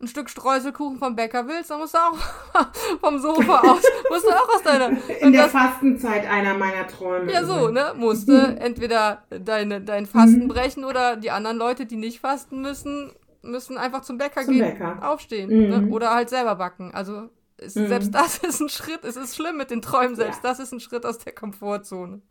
ein 0.01 0.07
Stück 0.07 0.31
Streuselkuchen 0.31 0.99
vom 0.99 1.17
Bäcker 1.17 1.49
willst, 1.49 1.71
dann 1.71 1.81
musst 1.81 1.95
du 1.95 1.99
auch 1.99 2.17
vom 3.01 3.19
Sofa 3.19 3.61
aus, 3.61 3.83
musst 4.11 4.25
du 4.25 4.31
auch 4.31 4.49
aus 4.55 4.63
deiner... 4.63 4.91
In 5.21 5.33
der 5.33 5.45
das, 5.45 5.53
Fastenzeit 5.53 6.25
einer 6.29 6.55
meiner 6.55 6.87
Träume. 6.87 7.33
Ja, 7.33 7.45
so, 7.45 7.69
ne? 7.69 7.95
Musst 7.97 8.29
du 8.29 8.33
entweder 8.33 9.25
deine, 9.31 9.81
dein 9.81 10.07
Fasten 10.07 10.45
mhm. 10.45 10.49
brechen 10.49 10.85
oder 10.85 11.17
die 11.17 11.33
anderen 11.33 11.57
Leute, 11.57 11.85
die 11.85 11.97
nicht 11.97 12.21
fasten 12.21 12.63
müssen, 12.63 13.13
müssen 13.43 13.77
einfach 13.77 14.03
zum 14.03 14.19
Bäcker 14.19 14.43
zum 14.43 14.55
gehen, 14.55 14.67
Bäcker. 14.67 14.99
aufstehen 15.03 15.49
ne? 15.49 15.79
mhm. 15.79 15.87
ne? 15.87 15.93
oder 15.93 16.15
halt 16.15 16.29
selber 16.29 16.55
backen. 16.55 16.93
Also 16.95 17.29
ist, 17.57 17.77
mhm. 17.77 17.89
selbst 17.89 18.15
das 18.15 18.39
ist 18.45 18.61
ein 18.61 18.69
Schritt, 18.69 19.05
es 19.05 19.17
ist 19.17 19.35
schlimm 19.35 19.57
mit 19.57 19.73
den 19.73 19.83
Träumen, 19.83 20.15
selbst 20.15 20.45
ja. 20.45 20.51
das 20.51 20.61
ist 20.61 20.73
ein 20.73 20.81
Schritt 20.81 21.05
aus 21.05 21.19
der 21.19 21.35
Komfortzone. 21.35 22.23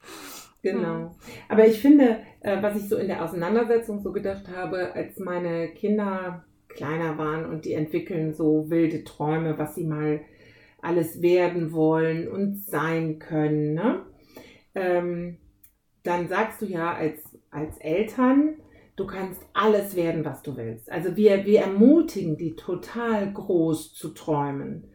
Genau. 0.64 1.16
Aber 1.50 1.68
ich 1.68 1.80
finde, 1.80 2.20
äh, 2.42 2.62
was 2.62 2.76
ich 2.76 2.90
so 2.90 2.98
in 2.98 3.08
der 3.08 3.24
Auseinandersetzung 3.24 4.02
so 4.02 4.12
gedacht 4.12 4.46
habe, 4.54 4.94
als 4.94 5.20
meine 5.20 5.70
Kinder 5.70 6.46
kleiner 6.70 7.18
waren 7.18 7.46
und 7.46 7.66
die 7.66 7.74
entwickeln 7.74 8.34
so 8.34 8.70
wilde 8.70 9.04
Träume, 9.04 9.58
was 9.58 9.76
sie 9.76 9.86
mal 9.86 10.22
alles 10.82 11.22
werden 11.22 11.72
wollen 11.74 12.28
und 12.28 12.58
sein 12.58 13.20
können, 13.20 13.74
ne? 13.74 14.06
ähm, 14.76 15.38
dann 16.04 16.28
sagst 16.30 16.62
du 16.62 16.66
ja 16.66 16.94
als, 16.94 17.22
als 17.50 17.78
Eltern, 17.80 18.56
du 18.96 19.06
kannst 19.06 19.42
alles 19.54 19.96
werden, 19.96 20.24
was 20.24 20.42
du 20.42 20.56
willst. 20.56 20.92
Also 20.92 21.16
wir, 21.16 21.46
wir 21.46 21.62
ermutigen 21.62 22.38
die 22.38 22.56
total 22.56 23.32
groß 23.34 23.94
zu 23.94 24.10
träumen. 24.10 24.92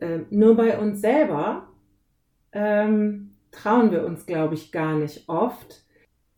Ähm, 0.00 0.26
nur 0.30 0.56
bei 0.56 0.78
uns 0.78 1.00
selber 1.00 1.68
ähm, 2.52 3.36
trauen 3.50 3.90
wir 3.90 4.04
uns, 4.04 4.26
glaube 4.26 4.54
ich, 4.54 4.72
gar 4.72 4.96
nicht 4.98 5.28
oft, 5.28 5.84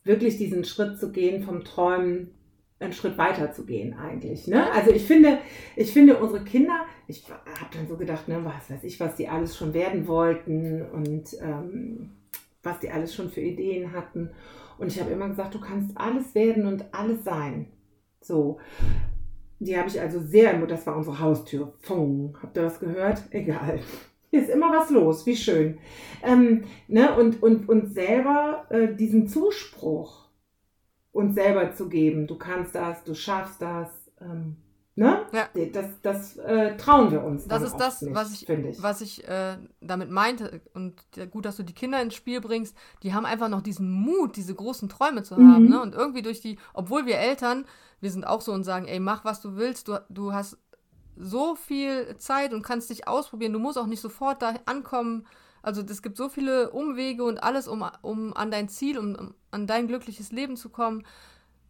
wirklich 0.05 0.37
diesen 0.37 0.65
Schritt 0.65 0.99
zu 0.99 1.11
gehen, 1.11 1.43
vom 1.43 1.65
Träumen 1.65 2.31
einen 2.81 2.93
Schritt 2.93 3.19
weiter 3.19 3.53
zu 3.53 3.65
gehen 3.65 3.95
eigentlich. 3.95 4.47
Ne? 4.47 4.71
Also 4.73 4.91
ich 4.91 5.05
finde, 5.05 5.39
ich 5.75 5.93
finde 5.93 6.19
unsere 6.19 6.45
Kinder, 6.45 6.87
ich 7.07 7.25
habe 7.29 7.77
dann 7.77 7.89
so 7.89 7.97
gedacht, 7.97 8.29
ne, 8.29 8.45
was 8.45 8.71
weiß 8.71 8.85
ich, 8.85 9.01
was 9.01 9.17
die 9.17 9.29
alles 9.29 9.57
schon 9.57 9.75
werden 9.75 10.07
wollten 10.07 10.83
und 10.83 11.37
ähm, 11.43 12.11
was 12.63 12.79
die 12.79 12.91
alles 12.91 13.15
schon 13.15 13.31
für 13.31 13.41
Ideen 13.41 13.93
hatten. 13.93 14.31
Und 14.79 14.89
ich 14.89 15.01
habe 15.01 15.11
immer 15.11 15.29
gesagt, 15.29 15.55
du 15.55 15.61
kannst 15.61 15.97
alles 15.97 16.35
werden 16.35 16.67
und 16.67 16.85
alles 16.93 17.25
sein. 17.25 17.67
So. 18.21 18.59
Die 19.59 19.77
habe 19.77 19.89
ich 19.89 20.01
also 20.01 20.21
sehr, 20.21 20.55
das 20.67 20.87
war 20.87 20.97
unsere 20.97 21.19
Haustür. 21.19 21.73
Pfung. 21.81 22.39
Habt 22.41 22.57
ihr 22.57 22.63
das 22.63 22.79
gehört? 22.79 23.23
Egal. 23.31 23.81
Hier 24.31 24.43
ist 24.43 24.51
immer 24.51 24.71
was 24.71 24.91
los, 24.91 25.27
wie 25.27 25.35
schön. 25.35 25.79
Ähm, 26.23 26.65
ne? 26.87 27.17
und, 27.17 27.43
und, 27.43 27.69
und 27.69 27.93
selber 27.93 28.67
äh, 28.71 28.95
diesen 28.95 29.27
Zuspruch 29.27 30.28
uns 31.19 31.35
selber 31.35 31.75
zu 31.75 31.89
geben, 31.89 32.27
du 32.27 32.37
kannst 32.37 32.75
das, 32.75 33.03
du 33.03 33.15
schaffst 33.15 33.61
das, 33.61 33.89
ähm, 34.21 34.57
ne? 34.95 35.27
Ja. 35.33 35.49
Das, 35.73 35.87
das 36.01 36.37
äh, 36.37 36.77
trauen 36.77 37.11
wir 37.11 37.25
uns. 37.25 37.47
Das 37.49 37.63
ist 37.63 37.77
das, 37.77 38.03
nicht, 38.03 38.15
was 38.15 38.33
ich, 38.33 38.49
ich. 38.49 38.83
Was 38.83 39.01
ich 39.01 39.27
äh, 39.27 39.57
damit 39.81 40.11
meinte. 40.11 40.61
Und 40.75 40.95
gut, 41.33 41.45
dass 41.45 41.57
du 41.57 41.65
die 41.65 41.75
Kinder 41.75 42.01
ins 42.01 42.15
Spiel 42.15 42.41
bringst, 42.41 42.77
die 43.03 43.15
haben 43.15 43.27
einfach 43.27 43.49
noch 43.49 43.63
diesen 43.63 43.91
Mut, 43.91 44.37
diese 44.37 44.55
großen 44.55 44.89
Träume 44.89 45.25
zu 45.25 45.37
haben. 45.37 45.65
Mhm. 45.65 45.71
Ne? 45.71 45.83
Und 45.83 45.95
irgendwie 45.95 46.23
durch 46.23 46.41
die, 46.41 46.57
obwohl 46.73 47.05
wir 47.05 47.19
Eltern, 47.19 47.65
wir 48.01 48.13
sind 48.13 48.25
auch 48.25 48.41
so 48.41 48.53
und 48.53 48.63
sagen, 48.63 48.87
ey, 48.87 49.01
mach 49.01 49.25
was 49.25 49.41
du 49.41 49.57
willst, 49.57 49.89
du, 49.89 50.01
du 50.09 50.33
hast 50.33 50.57
so 51.17 51.57
viel 51.57 52.17
Zeit 52.19 52.55
und 52.55 52.63
kannst 52.63 52.91
dich 52.91 53.09
ausprobieren. 53.09 53.53
Du 53.53 53.59
musst 53.59 53.77
auch 53.77 53.87
nicht 53.89 54.01
sofort 54.01 54.41
da 54.41 54.55
ankommen. 54.67 55.27
Also 55.63 55.83
es 55.83 56.03
gibt 56.03 56.17
so 56.17 56.29
viele 56.29 56.71
Umwege 56.71 57.25
und 57.25 57.43
alles, 57.43 57.69
um, 57.69 57.85
um 58.03 58.35
an 58.35 58.51
dein 58.51 58.69
Ziel, 58.69 58.99
um, 58.99 59.15
um 59.15 59.35
an 59.51 59.67
dein 59.67 59.89
glückliches 59.89 60.33
Leben 60.33 60.57
zu 60.57 60.69
kommen. 60.69 61.07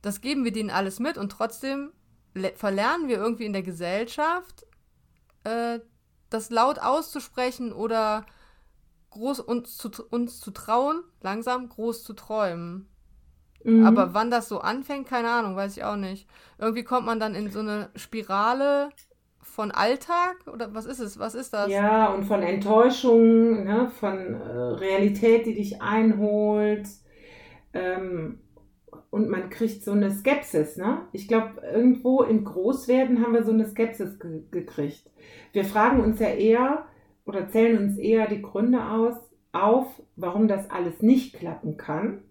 Das 0.03 0.20
geben 0.20 0.44
wir 0.44 0.53
denen 0.53 0.70
alles 0.70 1.01
mit 1.01 1.18
und 1.18 1.33
trotzdem 1.33 1.92
verlernen 2.55 3.09
wir 3.09 3.16
irgendwie 3.18 3.46
in 3.46 3.53
der 3.53 3.62
Gesellschaft, 3.62 4.66
äh, 5.44 5.81
das 6.31 6.51
laut 6.51 6.79
auszusprechen 6.79 7.72
oder 7.72 8.27
groß 9.11 9.40
uns 9.40 9.77
zu, 9.77 9.90
uns 10.11 10.40
zu 10.40 10.51
trauen, 10.51 11.03
langsam 11.22 11.68
groß 11.68 12.05
zu 12.05 12.12
träumen. 12.12 12.88
Mhm. 13.64 13.87
Aber 13.87 14.14
wann 14.14 14.31
das 14.31 14.48
so 14.48 14.61
anfängt, 14.61 15.09
keine 15.09 15.31
Ahnung, 15.31 15.57
weiß 15.57 15.77
ich 15.77 15.85
auch 15.85 15.96
nicht. 15.96 16.29
Irgendwie 16.59 16.85
kommt 16.85 17.07
man 17.07 17.18
dann 17.18 17.35
in 17.35 17.51
so 17.51 17.61
eine 17.61 17.90
Spirale 17.96 18.90
von 19.48 19.70
Alltag 19.70 20.37
oder 20.52 20.74
was 20.74 20.87
ist 20.87 21.00
es? 21.00 21.18
Was 21.18 21.34
ist 21.34 21.52
das? 21.52 21.70
Ja, 21.70 22.12
und 22.12 22.24
von 22.24 22.42
Enttäuschung, 22.42 23.64
ne? 23.64 23.90
von 23.98 24.34
äh, 24.34 24.58
Realität, 24.78 25.46
die 25.46 25.54
dich 25.54 25.82
einholt. 25.82 26.88
Ähm, 27.72 28.40
und 29.11 29.28
man 29.28 29.50
kriegt 29.50 29.82
so 29.82 29.92
eine 29.92 30.11
Skepsis. 30.11 30.76
Ne? 30.76 31.02
Ich 31.12 31.28
glaube, 31.28 31.61
irgendwo 31.62 32.22
im 32.22 32.44
Großwerden 32.44 33.22
haben 33.22 33.34
wir 33.34 33.44
so 33.44 33.52
eine 33.52 33.66
Skepsis 33.66 34.18
ge 34.18 34.42
gekriegt. 34.50 35.11
Wir 35.52 35.64
fragen 35.64 36.00
uns 36.00 36.20
ja 36.20 36.28
eher 36.28 36.87
oder 37.24 37.48
zählen 37.48 37.78
uns 37.78 37.98
eher 37.98 38.26
die 38.28 38.42
Gründe 38.42 38.84
aus, 38.84 39.14
auf, 39.52 39.87
warum 40.16 40.46
das 40.46 40.70
alles 40.70 41.02
nicht 41.02 41.34
klappen 41.34 41.76
kann 41.76 42.22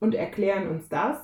und 0.00 0.14
erklären 0.14 0.68
uns 0.68 0.88
das. 0.88 1.18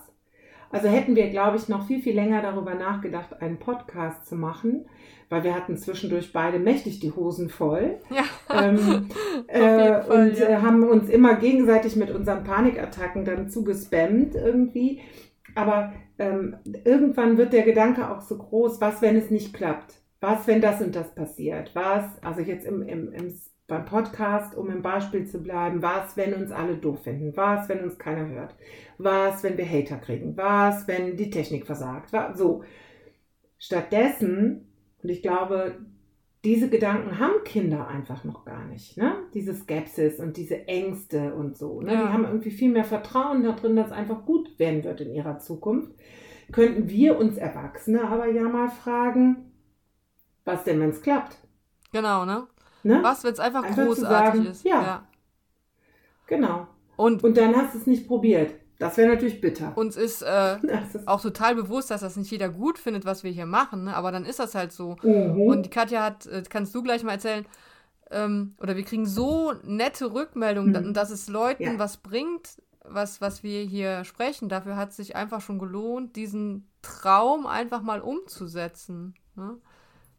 Also 0.71 0.89
hätten 0.89 1.17
wir, 1.17 1.31
glaube 1.31 1.57
ich, 1.57 1.69
noch 1.69 1.87
viel, 1.87 2.01
viel 2.01 2.15
länger 2.15 2.43
darüber 2.43 2.75
nachgedacht, 2.75 3.41
einen 3.41 3.59
Podcast 3.59 4.27
zu 4.27 4.37
machen, 4.37 4.87
weil 5.29 5.45
wir 5.45 5.55
hatten 5.55 5.77
zwischendurch 5.77 6.33
beide 6.33 6.59
mächtig 6.59 7.01
die 7.01 7.13
Hosen 7.13 7.49
voll. 7.49 8.01
Ja. 8.11 8.25
Ähm, 8.51 9.09
äh, 9.49 9.59
Fall, 9.59 10.05
und 10.11 10.39
ja. 10.39 10.49
äh, 10.49 10.57
haben 10.57 10.83
uns 10.85 11.09
immer 11.09 11.35
gegenseitig 11.37 11.97
mit 11.97 12.11
unseren 12.11 12.45
Panikattacken 12.45 13.25
dann 13.25 13.49
zugespammt 13.49 14.35
irgendwie. 14.35 15.01
Aber 15.55 15.93
ähm, 16.19 16.57
irgendwann 16.85 17.39
wird 17.39 17.53
der 17.53 17.63
Gedanke 17.63 18.11
auch 18.11 18.21
so 18.21 18.37
groß, 18.37 18.81
was, 18.81 19.03
wenn 19.03 19.17
es 19.17 19.31
nicht 19.31 19.55
klappt? 19.55 19.95
Was, 20.21 20.47
wenn 20.47 20.61
das 20.61 20.81
und 20.81 20.95
das 20.97 21.15
passiert? 21.15 21.75
Was, 21.75 22.05
also 22.23 22.41
jetzt 22.41 22.67
im, 22.67 22.83
im, 22.83 23.13
im 23.13 23.35
beim 23.67 23.85
Podcast, 23.85 24.55
um 24.55 24.71
im 24.71 24.83
Beispiel 24.83 25.27
zu 25.27 25.43
bleiben, 25.43 25.83
was, 25.83 26.17
wenn 26.17 26.35
uns 26.35 26.53
alle 26.53 26.77
doof 26.77 27.03
finden? 27.03 27.37
Was, 27.37 27.69
wenn 27.69 27.83
uns 27.83 27.99
keiner 27.99 28.29
hört? 28.29 28.55
Was, 28.99 29.43
wenn 29.43 29.57
wir 29.57 29.69
Hater 29.69 29.97
kriegen? 29.97 30.37
Was, 30.37 30.87
wenn 30.87 31.17
die 31.17 31.31
Technik 31.31 31.67
versagt? 31.67 32.11
So. 32.35 32.63
Stattdessen, 33.59 34.69
und 35.03 35.09
ich 35.09 35.23
glaube, 35.23 35.79
diese 36.45 36.69
Gedanken 36.69 37.19
haben 37.19 37.43
Kinder 37.45 37.89
einfach 37.89 38.25
noch 38.25 38.45
gar 38.45 38.67
nicht, 38.67 38.99
ne? 38.99 39.15
Diese 39.33 39.55
Skepsis 39.55 40.21
und 40.21 40.37
diese 40.37 40.69
Ängste 40.69 41.35
und 41.35 41.57
so. 41.57 41.81
Ne? 41.81 41.95
Ja. 41.95 42.03
Die 42.03 42.13
haben 42.13 42.25
irgendwie 42.25 42.51
viel 42.51 42.71
mehr 42.71 42.85
Vertrauen 42.85 43.43
darin, 43.43 43.77
dass 43.77 43.87
es 43.87 43.93
einfach 43.93 44.27
gut 44.27 44.59
werden 44.59 44.85
wird 44.85 45.01
in 45.01 45.15
ihrer 45.15 45.39
Zukunft. 45.39 45.93
Könnten 46.53 46.91
wir 46.91 47.19
uns 47.19 47.39
Erwachsene 47.39 48.07
aber 48.07 48.29
ja 48.29 48.43
mal 48.43 48.69
fragen, 48.69 49.53
was 50.45 50.65
denn, 50.65 50.81
wenn 50.81 50.91
es 50.91 51.01
klappt? 51.01 51.39
Genau, 51.93 52.27
ne? 52.27 52.47
Ne? 52.85 53.03
Was, 53.03 53.25
wenn 53.25 53.33
es 53.33 53.41
einfach, 53.41 53.65
einfach 53.65 53.85
großartig 53.85 54.43
sagen, 54.43 54.47
ist? 54.47 54.65
Ja. 54.65 54.83
ja. 54.83 55.09
Genau. 56.27 56.67
Und, 56.97 57.25
und 57.25 57.37
dann 57.37 57.57
hast 57.57 57.75
du 57.75 57.79
es 57.79 57.87
nicht 57.87 58.07
probiert. 58.07 58.55
Das 58.79 58.97
wäre 58.97 59.09
natürlich 59.09 59.41
bitter. 59.41 59.73
Uns 59.77 59.97
ist, 59.97 60.23
äh, 60.23 60.57
ist, 60.95 61.07
auch 61.07 61.21
total 61.21 61.55
bewusst, 61.55 61.91
dass 61.91 62.01
das 62.01 62.17
nicht 62.17 62.31
jeder 62.31 62.49
gut 62.49 62.79
findet, 62.79 63.05
was 63.05 63.25
wir 63.25 63.31
hier 63.31 63.47
machen, 63.47 63.85
ne? 63.85 63.97
aber 63.97 64.13
dann 64.13 64.25
ist 64.25 64.39
das 64.39 64.55
halt 64.55 64.73
so. 64.73 64.97
Mhm. 65.03 65.41
Und 65.41 65.67
die 65.67 65.71
Katja 65.71 66.03
hat, 66.03 66.27
äh, 66.27 66.43
kannst 66.49 66.75
du 66.75 66.83
gleich 66.83 67.03
mal 67.03 67.13
erzählen, 67.13 67.47
ähm, 68.11 68.55
oder 68.61 68.77
wir 68.77 68.85
kriegen 68.85 69.07
so 69.07 69.53
nette 69.63 70.13
Rückmeldungen, 70.13 70.89
mhm. 70.89 70.95
dass 70.95 71.11
es 71.11 71.29
Leuten 71.29 71.63
ja. 71.63 71.79
was 71.79 71.99
bringt, 71.99 72.63
was, 72.85 73.21
was 73.21 73.43
wir 73.43 73.63
hier 73.63 74.05
sprechen. 74.05 74.49
Dafür 74.49 74.77
hat 74.77 74.91
es 74.91 74.97
sich 74.97 75.17
einfach 75.17 75.41
schon 75.41 75.59
gelohnt, 75.59 76.17
diesen 76.17 76.69
Traum 76.83 77.47
einfach 77.47 77.83
mal 77.83 78.01
umzusetzen. 78.01 79.15
Ne? 79.37 79.57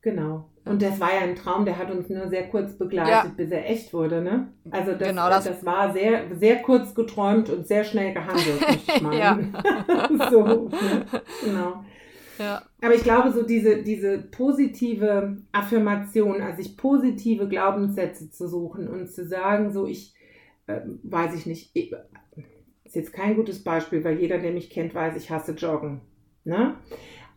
Genau. 0.06 0.48
Und 0.66 0.84
das 0.84 1.00
war 1.00 1.16
ja 1.16 1.22
ein 1.22 1.36
Traum, 1.36 1.66
der 1.66 1.80
hat 1.80 1.90
uns 1.90 2.10
nur 2.10 2.28
sehr 2.28 2.48
kurz 2.50 2.78
begleitet, 2.78 3.10
ja. 3.10 3.32
bis 3.36 3.50
er 3.50 3.68
echt 3.68 3.92
wurde, 3.92 4.22
ne? 4.22 4.50
Also 4.70 4.92
das, 4.92 5.10
genau, 5.10 5.30
das, 5.30 5.46
das, 5.46 5.66
war 5.66 5.94
sehr, 5.94 6.36
sehr 6.36 6.58
kurz 6.62 6.94
geträumt 6.94 7.50
und 7.50 7.68
sehr 7.68 7.84
schnell 7.84 8.14
gehandelt, 8.14 8.62
muss 8.62 8.78
ich 8.88 9.02
meinen. 9.02 9.58
so, 10.30 10.70
ne? 10.70 11.06
genau. 11.44 11.84
Ja. 12.38 12.62
Aber 12.84 12.94
ich 12.94 13.02
glaube, 13.02 13.32
so 13.32 13.42
diese, 13.42 13.82
diese 13.82 14.20
positive 14.20 15.38
Affirmation, 15.52 16.40
also 16.40 16.62
sich 16.62 16.78
positive 16.78 17.48
Glaubenssätze 17.48 18.30
zu 18.30 18.48
suchen 18.48 18.88
und 18.88 19.10
zu 19.10 19.26
sagen, 19.26 19.72
so 19.72 19.88
ich, 19.88 20.14
äh, 20.68 20.82
weiß 21.02 21.34
ich 21.34 21.48
nicht, 21.48 21.72
ich, 21.74 21.96
ist 22.84 22.96
jetzt 22.96 23.12
kein 23.12 23.36
gutes 23.36 23.64
Beispiel, 23.64 24.04
weil 24.04 24.20
jeder, 24.20 24.38
der 24.38 24.52
mich 24.52 24.70
kennt, 24.70 24.94
weiß, 24.94 25.16
ich 25.18 25.32
hasse 25.32 25.54
Joggen. 25.54 26.02
Ne? 26.44 26.76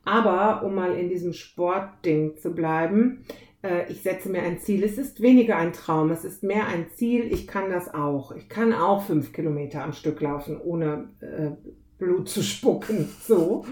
Aber 0.08 0.64
um 0.64 0.74
mal 0.74 0.96
in 0.96 1.10
diesem 1.10 1.34
Sportding 1.34 2.38
zu 2.38 2.54
bleiben, 2.54 3.26
äh, 3.62 3.92
ich 3.92 4.00
setze 4.00 4.30
mir 4.30 4.42
ein 4.42 4.58
Ziel. 4.58 4.82
Es 4.82 4.96
ist 4.96 5.20
weniger 5.20 5.56
ein 5.56 5.74
Traum, 5.74 6.10
es 6.10 6.24
ist 6.24 6.42
mehr 6.42 6.66
ein 6.66 6.86
Ziel. 6.94 7.30
Ich 7.30 7.46
kann 7.46 7.68
das 7.68 7.92
auch. 7.92 8.32
Ich 8.32 8.48
kann 8.48 8.72
auch 8.72 9.02
fünf 9.02 9.34
Kilometer 9.34 9.84
am 9.84 9.92
Stück 9.92 10.22
laufen, 10.22 10.58
ohne 10.58 11.10
äh, 11.20 11.50
Blut 11.98 12.28
zu 12.30 12.42
spucken. 12.42 13.10
So. 13.20 13.66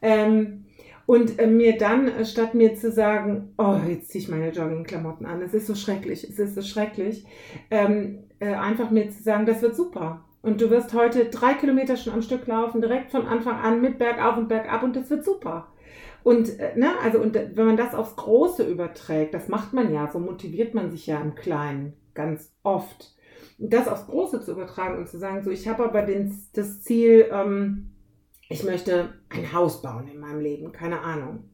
Ähm, 0.00 0.64
und 1.04 1.38
äh, 1.38 1.46
mir 1.46 1.76
dann, 1.76 2.08
äh, 2.08 2.24
statt 2.24 2.54
mir 2.54 2.74
zu 2.74 2.90
sagen, 2.90 3.52
oh, 3.58 3.76
jetzt 3.86 4.08
ziehe 4.08 4.22
ich 4.22 4.30
meine 4.30 4.52
Joggingklamotten 4.52 5.26
an, 5.26 5.42
es 5.42 5.52
ist 5.52 5.66
so 5.66 5.74
schrecklich, 5.74 6.24
es 6.24 6.38
ist 6.38 6.54
so 6.54 6.62
schrecklich, 6.62 7.26
ähm, 7.70 8.24
äh, 8.38 8.54
einfach 8.54 8.90
mir 8.90 9.10
zu 9.10 9.22
sagen, 9.22 9.44
das 9.44 9.60
wird 9.60 9.76
super. 9.76 10.25
Und 10.46 10.60
du 10.60 10.70
wirst 10.70 10.94
heute 10.94 11.24
drei 11.24 11.54
Kilometer 11.54 11.96
schon 11.96 12.12
am 12.12 12.22
Stück 12.22 12.46
laufen, 12.46 12.80
direkt 12.80 13.10
von 13.10 13.26
Anfang 13.26 13.56
an 13.56 13.80
mit 13.80 13.98
bergauf 13.98 14.36
und 14.36 14.46
bergab 14.46 14.84
und 14.84 14.94
das 14.94 15.10
wird 15.10 15.24
super. 15.24 15.72
Und, 16.22 16.60
äh, 16.60 16.78
ne, 16.78 16.92
also, 17.02 17.18
und 17.18 17.34
äh, 17.34 17.50
wenn 17.54 17.66
man 17.66 17.76
das 17.76 17.96
aufs 17.96 18.14
Große 18.14 18.64
überträgt, 18.64 19.34
das 19.34 19.48
macht 19.48 19.72
man 19.72 19.92
ja, 19.92 20.08
so 20.08 20.20
motiviert 20.20 20.72
man 20.72 20.92
sich 20.92 21.08
ja 21.08 21.20
im 21.20 21.34
Kleinen 21.34 21.94
ganz 22.14 22.54
oft. 22.62 23.12
Das 23.58 23.88
aufs 23.88 24.06
Große 24.06 24.40
zu 24.40 24.52
übertragen 24.52 24.98
und 24.98 25.08
zu 25.08 25.18
sagen, 25.18 25.42
so, 25.42 25.50
ich 25.50 25.66
habe 25.66 25.84
aber 25.84 26.02
den, 26.02 26.32
das 26.52 26.80
Ziel, 26.80 27.28
ähm, 27.32 27.96
ich 28.48 28.62
möchte 28.62 29.14
ein 29.30 29.52
Haus 29.52 29.82
bauen 29.82 30.06
in 30.06 30.20
meinem 30.20 30.38
Leben, 30.38 30.70
keine 30.70 31.00
Ahnung. 31.00 31.50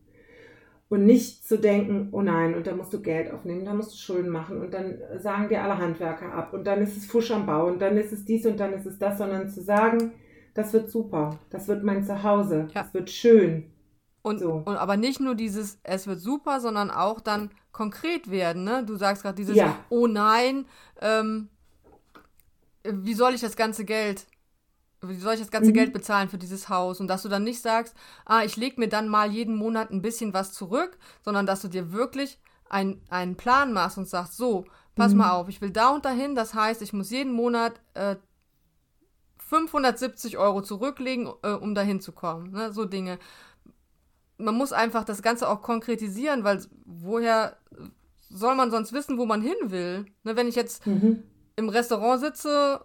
Und 0.93 1.07
nicht 1.07 1.49
zu 1.49 1.59
denken, 1.59 2.11
oh 2.13 2.21
nein, 2.21 2.55
und 2.55 2.67
da 2.67 2.77
musst 2.77 2.93
du 2.93 3.01
Geld 3.01 3.33
aufnehmen, 3.33 3.65
da 3.65 3.73
musst 3.73 3.95
du 3.95 3.97
Schulden 3.97 4.29
machen 4.29 4.61
und 4.61 4.75
dann 4.75 4.99
sagen 5.17 5.49
dir 5.49 5.63
alle 5.63 5.79
Handwerker 5.79 6.35
ab 6.35 6.53
und 6.53 6.67
dann 6.67 6.83
ist 6.83 6.99
es 6.99 7.07
Fusch 7.07 7.31
am 7.31 7.47
Bau 7.47 7.67
und 7.67 7.81
dann 7.81 7.97
ist 7.97 8.13
es 8.13 8.27
dies 8.27 8.45
und 8.45 8.61
dann 8.61 8.75
ist 8.75 8.85
es 8.85 8.99
das, 8.99 9.17
sondern 9.17 9.49
zu 9.49 9.63
sagen, 9.63 10.13
das 10.53 10.75
wird 10.75 10.91
super, 10.91 11.39
das 11.49 11.67
wird 11.67 11.83
mein 11.83 12.05
Zuhause, 12.05 12.69
ja. 12.75 12.83
das 12.83 12.93
wird 12.93 13.09
schön. 13.09 13.73
Und, 14.21 14.41
so. 14.41 14.63
und 14.67 14.77
aber 14.77 14.99
nicht 14.99 15.19
nur 15.19 15.35
dieses, 15.35 15.81
es 15.83 16.07
wird 16.07 16.21
super, 16.21 16.61
sondern 16.61 16.91
auch 16.91 17.21
dann 17.21 17.53
konkret 17.73 18.31
werden. 18.31 18.65
Ne? 18.65 18.85
Du 18.85 18.97
sagst 18.97 19.23
gerade 19.23 19.37
dieses, 19.37 19.57
ja. 19.57 19.79
oh 19.89 20.07
nein, 20.07 20.67
ähm, 21.01 21.49
wie 22.85 23.15
soll 23.15 23.33
ich 23.33 23.41
das 23.41 23.57
ganze 23.57 23.87
Geld 23.87 24.27
wie 25.03 25.17
soll 25.17 25.35
ich 25.35 25.41
das 25.41 25.51
ganze 25.51 25.71
mhm. 25.71 25.75
Geld 25.75 25.93
bezahlen 25.93 26.29
für 26.29 26.39
dieses 26.39 26.69
Haus? 26.69 27.01
Und 27.01 27.09
dass 27.09 27.23
du 27.23 27.29
dann 27.29 27.45
nicht 27.45 27.61
sagst, 27.61 27.95
ah, 28.25 28.45
ich 28.45 28.57
lege 28.57 28.81
mir 28.81 28.89
dann 28.89 29.09
mal 29.09 29.31
jeden 29.31 29.57
Monat 29.57 29.91
ein 29.91 30.03
bisschen 30.03 30.33
was 30.33 30.53
zurück, 30.53 30.99
sondern 31.25 31.47
dass 31.47 31.63
du 31.63 31.69
dir 31.69 31.93
wirklich 31.93 32.39
ein, 32.69 33.01
einen 33.11 33.37
Plan 33.37 33.73
machst 33.73 33.99
und 33.99 34.09
sagst, 34.09 34.37
so, 34.37 34.65
pass 34.95 35.13
mhm. 35.13 35.19
mal 35.19 35.33
auf, 35.33 35.49
ich 35.49 35.61
will 35.61 35.71
da 35.71 35.91
und 35.91 36.05
dahin, 36.05 36.35
das 36.35 36.55
heißt, 36.55 36.83
ich 36.83 36.93
muss 36.93 37.11
jeden 37.11 37.33
Monat 37.33 37.81
äh, 37.95 38.17
570 39.39 40.39
Euro 40.39 40.63
zurücklegen, 40.63 41.29
äh, 41.43 41.51
um 41.51 41.75
dahin 41.75 42.01
zu 42.01 42.13
kommen. 42.13 42.53
Ne? 42.53 42.73
So 42.73 42.87
Dinge. 42.87 43.19
Man 44.39 44.55
muss 44.55 44.73
einfach 44.73 45.05
das 45.05 45.21
Ganze 45.21 45.49
auch 45.49 45.61
konkretisieren, 45.61 46.43
weil 46.43 46.65
woher 46.87 47.59
soll 48.31 48.55
man 48.55 48.71
sonst 48.71 48.93
wissen, 48.93 49.19
wo 49.19 49.27
man 49.27 49.43
hin 49.43 49.57
will? 49.65 50.07
Ne? 50.25 50.37
Wenn 50.37 50.49
ich 50.49 50.55
jetzt 50.55 50.87
mhm. 50.87 51.23
im 51.57 51.69
Restaurant 51.69 52.21
sitze 52.21 52.81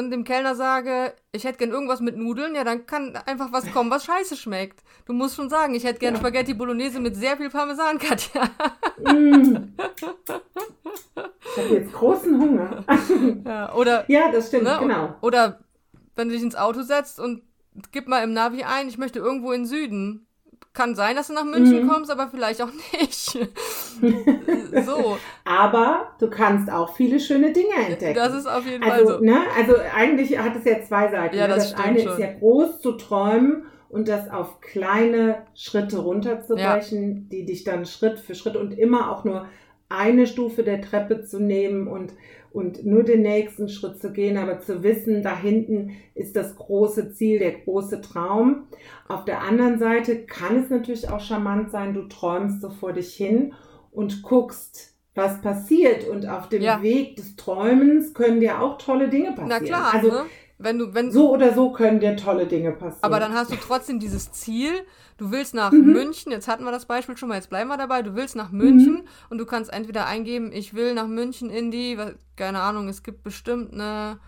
und 0.00 0.10
dem 0.10 0.24
Kellner 0.24 0.54
sage, 0.54 1.14
ich 1.32 1.44
hätte 1.44 1.58
gern 1.58 1.70
irgendwas 1.70 2.00
mit 2.00 2.16
Nudeln, 2.16 2.54
ja, 2.54 2.64
dann 2.64 2.86
kann 2.86 3.16
einfach 3.26 3.52
was 3.52 3.70
kommen, 3.72 3.90
was 3.90 4.04
scheiße 4.04 4.36
schmeckt. 4.36 4.82
Du 5.06 5.12
musst 5.12 5.36
schon 5.36 5.50
sagen, 5.50 5.74
ich 5.74 5.84
hätte 5.84 5.98
gern 5.98 6.14
ja. 6.14 6.20
Spaghetti 6.20 6.54
Bolognese 6.54 7.00
mit 7.00 7.16
sehr 7.16 7.36
viel 7.36 7.50
Parmesan, 7.50 7.98
Katja. 7.98 8.50
Mm. 8.98 9.74
Ich 11.16 11.56
habe 11.56 11.74
jetzt 11.74 11.92
großen 11.92 12.40
Hunger. 12.40 12.84
Ja, 13.44 13.74
oder, 13.74 14.04
ja 14.08 14.30
das 14.30 14.48
stimmt, 14.48 14.64
ne, 14.64 14.78
genau. 14.80 15.14
Oder 15.20 15.60
wenn 16.16 16.28
du 16.28 16.34
dich 16.34 16.42
ins 16.42 16.56
Auto 16.56 16.82
setzt 16.82 17.20
und 17.20 17.42
gib 17.92 18.08
mal 18.08 18.22
im 18.22 18.32
Navi 18.32 18.64
ein, 18.64 18.88
ich 18.88 18.98
möchte 18.98 19.18
irgendwo 19.18 19.52
in 19.52 19.66
Süden 19.66 20.26
kann 20.72 20.94
sein, 20.94 21.16
dass 21.16 21.26
du 21.26 21.32
nach 21.32 21.44
München 21.44 21.84
mhm. 21.84 21.88
kommst, 21.88 22.10
aber 22.10 22.28
vielleicht 22.28 22.62
auch 22.62 22.70
nicht. 23.00 23.24
so. 24.86 25.18
Aber 25.44 26.12
du 26.20 26.30
kannst 26.30 26.70
auch 26.70 26.94
viele 26.94 27.18
schöne 27.18 27.52
Dinge 27.52 27.74
entdecken. 27.88 28.14
Das 28.14 28.34
ist 28.34 28.46
auf 28.46 28.64
jeden 28.66 28.84
also, 28.84 29.06
Fall 29.06 29.18
so. 29.18 29.24
Ne, 29.24 29.40
also 29.56 29.74
eigentlich 29.94 30.38
hat 30.38 30.56
es 30.56 30.64
ja 30.64 30.80
zwei 30.82 31.10
Seiten. 31.10 31.36
Ja, 31.36 31.48
ne? 31.48 31.54
das, 31.54 31.72
das 31.72 31.80
eine 31.80 32.00
schon. 32.00 32.12
ist 32.12 32.18
ja 32.18 32.32
groß 32.32 32.80
zu 32.80 32.92
träumen 32.92 33.64
und 33.88 34.08
das 34.08 34.30
auf 34.30 34.60
kleine 34.60 35.42
Schritte 35.54 35.98
runterzubrechen, 35.98 37.14
ja. 37.14 37.22
die 37.32 37.44
dich 37.44 37.64
dann 37.64 37.84
Schritt 37.84 38.20
für 38.20 38.36
Schritt 38.36 38.56
und 38.56 38.72
immer 38.72 39.10
auch 39.10 39.24
nur 39.24 39.46
eine 39.88 40.28
Stufe 40.28 40.62
der 40.62 40.80
Treppe 40.80 41.24
zu 41.24 41.40
nehmen 41.40 41.88
und 41.88 42.12
und 42.52 42.84
nur 42.84 43.04
den 43.04 43.22
nächsten 43.22 43.68
Schritt 43.68 44.00
zu 44.00 44.12
gehen, 44.12 44.36
aber 44.36 44.60
zu 44.60 44.82
wissen, 44.82 45.22
da 45.22 45.36
hinten 45.36 45.96
ist 46.14 46.36
das 46.36 46.56
große 46.56 47.12
Ziel, 47.12 47.38
der 47.38 47.52
große 47.52 48.00
Traum. 48.00 48.64
Auf 49.08 49.24
der 49.24 49.42
anderen 49.42 49.78
Seite 49.78 50.24
kann 50.24 50.62
es 50.62 50.70
natürlich 50.70 51.08
auch 51.08 51.20
charmant 51.20 51.70
sein, 51.70 51.94
du 51.94 52.02
träumst 52.08 52.60
so 52.60 52.70
vor 52.70 52.92
dich 52.92 53.14
hin 53.14 53.54
und 53.92 54.22
guckst, 54.22 54.94
was 55.14 55.40
passiert. 55.40 56.08
Und 56.08 56.26
auf 56.28 56.48
dem 56.48 56.62
ja. 56.62 56.82
Weg 56.82 57.16
des 57.16 57.36
Träumens 57.36 58.14
können 58.14 58.40
dir 58.40 58.60
auch 58.60 58.78
tolle 58.78 59.08
Dinge 59.08 59.30
passieren. 59.32 59.48
Na 59.48 59.60
klar, 59.60 59.94
also 59.94 60.08
ne? 60.08 60.24
Wenn 60.62 60.78
du, 60.78 60.94
wenn, 60.94 61.10
so 61.10 61.32
oder 61.32 61.54
so 61.54 61.72
können 61.72 62.00
dir 62.00 62.16
tolle 62.16 62.46
Dinge 62.46 62.72
passieren. 62.72 63.02
Aber 63.02 63.18
dann 63.18 63.34
hast 63.34 63.50
du 63.50 63.56
trotzdem 63.56 63.98
dieses 63.98 64.30
Ziel, 64.32 64.70
du 65.16 65.32
willst 65.32 65.54
nach 65.54 65.72
mhm. 65.72 65.92
München, 65.92 66.32
jetzt 66.32 66.48
hatten 66.48 66.64
wir 66.64 66.70
das 66.70 66.86
Beispiel 66.86 67.16
schon 67.16 67.28
mal, 67.28 67.36
jetzt 67.36 67.50
bleiben 67.50 67.68
wir 67.68 67.78
dabei, 67.78 68.02
du 68.02 68.14
willst 68.14 68.36
nach 68.36 68.50
München 68.50 68.94
mhm. 68.94 69.08
und 69.30 69.38
du 69.38 69.46
kannst 69.46 69.72
entweder 69.72 70.06
eingeben, 70.06 70.52
ich 70.52 70.74
will 70.74 70.94
nach 70.94 71.06
München 71.06 71.50
in 71.50 71.70
die, 71.70 71.98
keine 72.36 72.60
Ahnung, 72.60 72.88
es 72.88 73.02
gibt 73.02 73.22
bestimmt 73.22 73.72
eine 73.72 74.18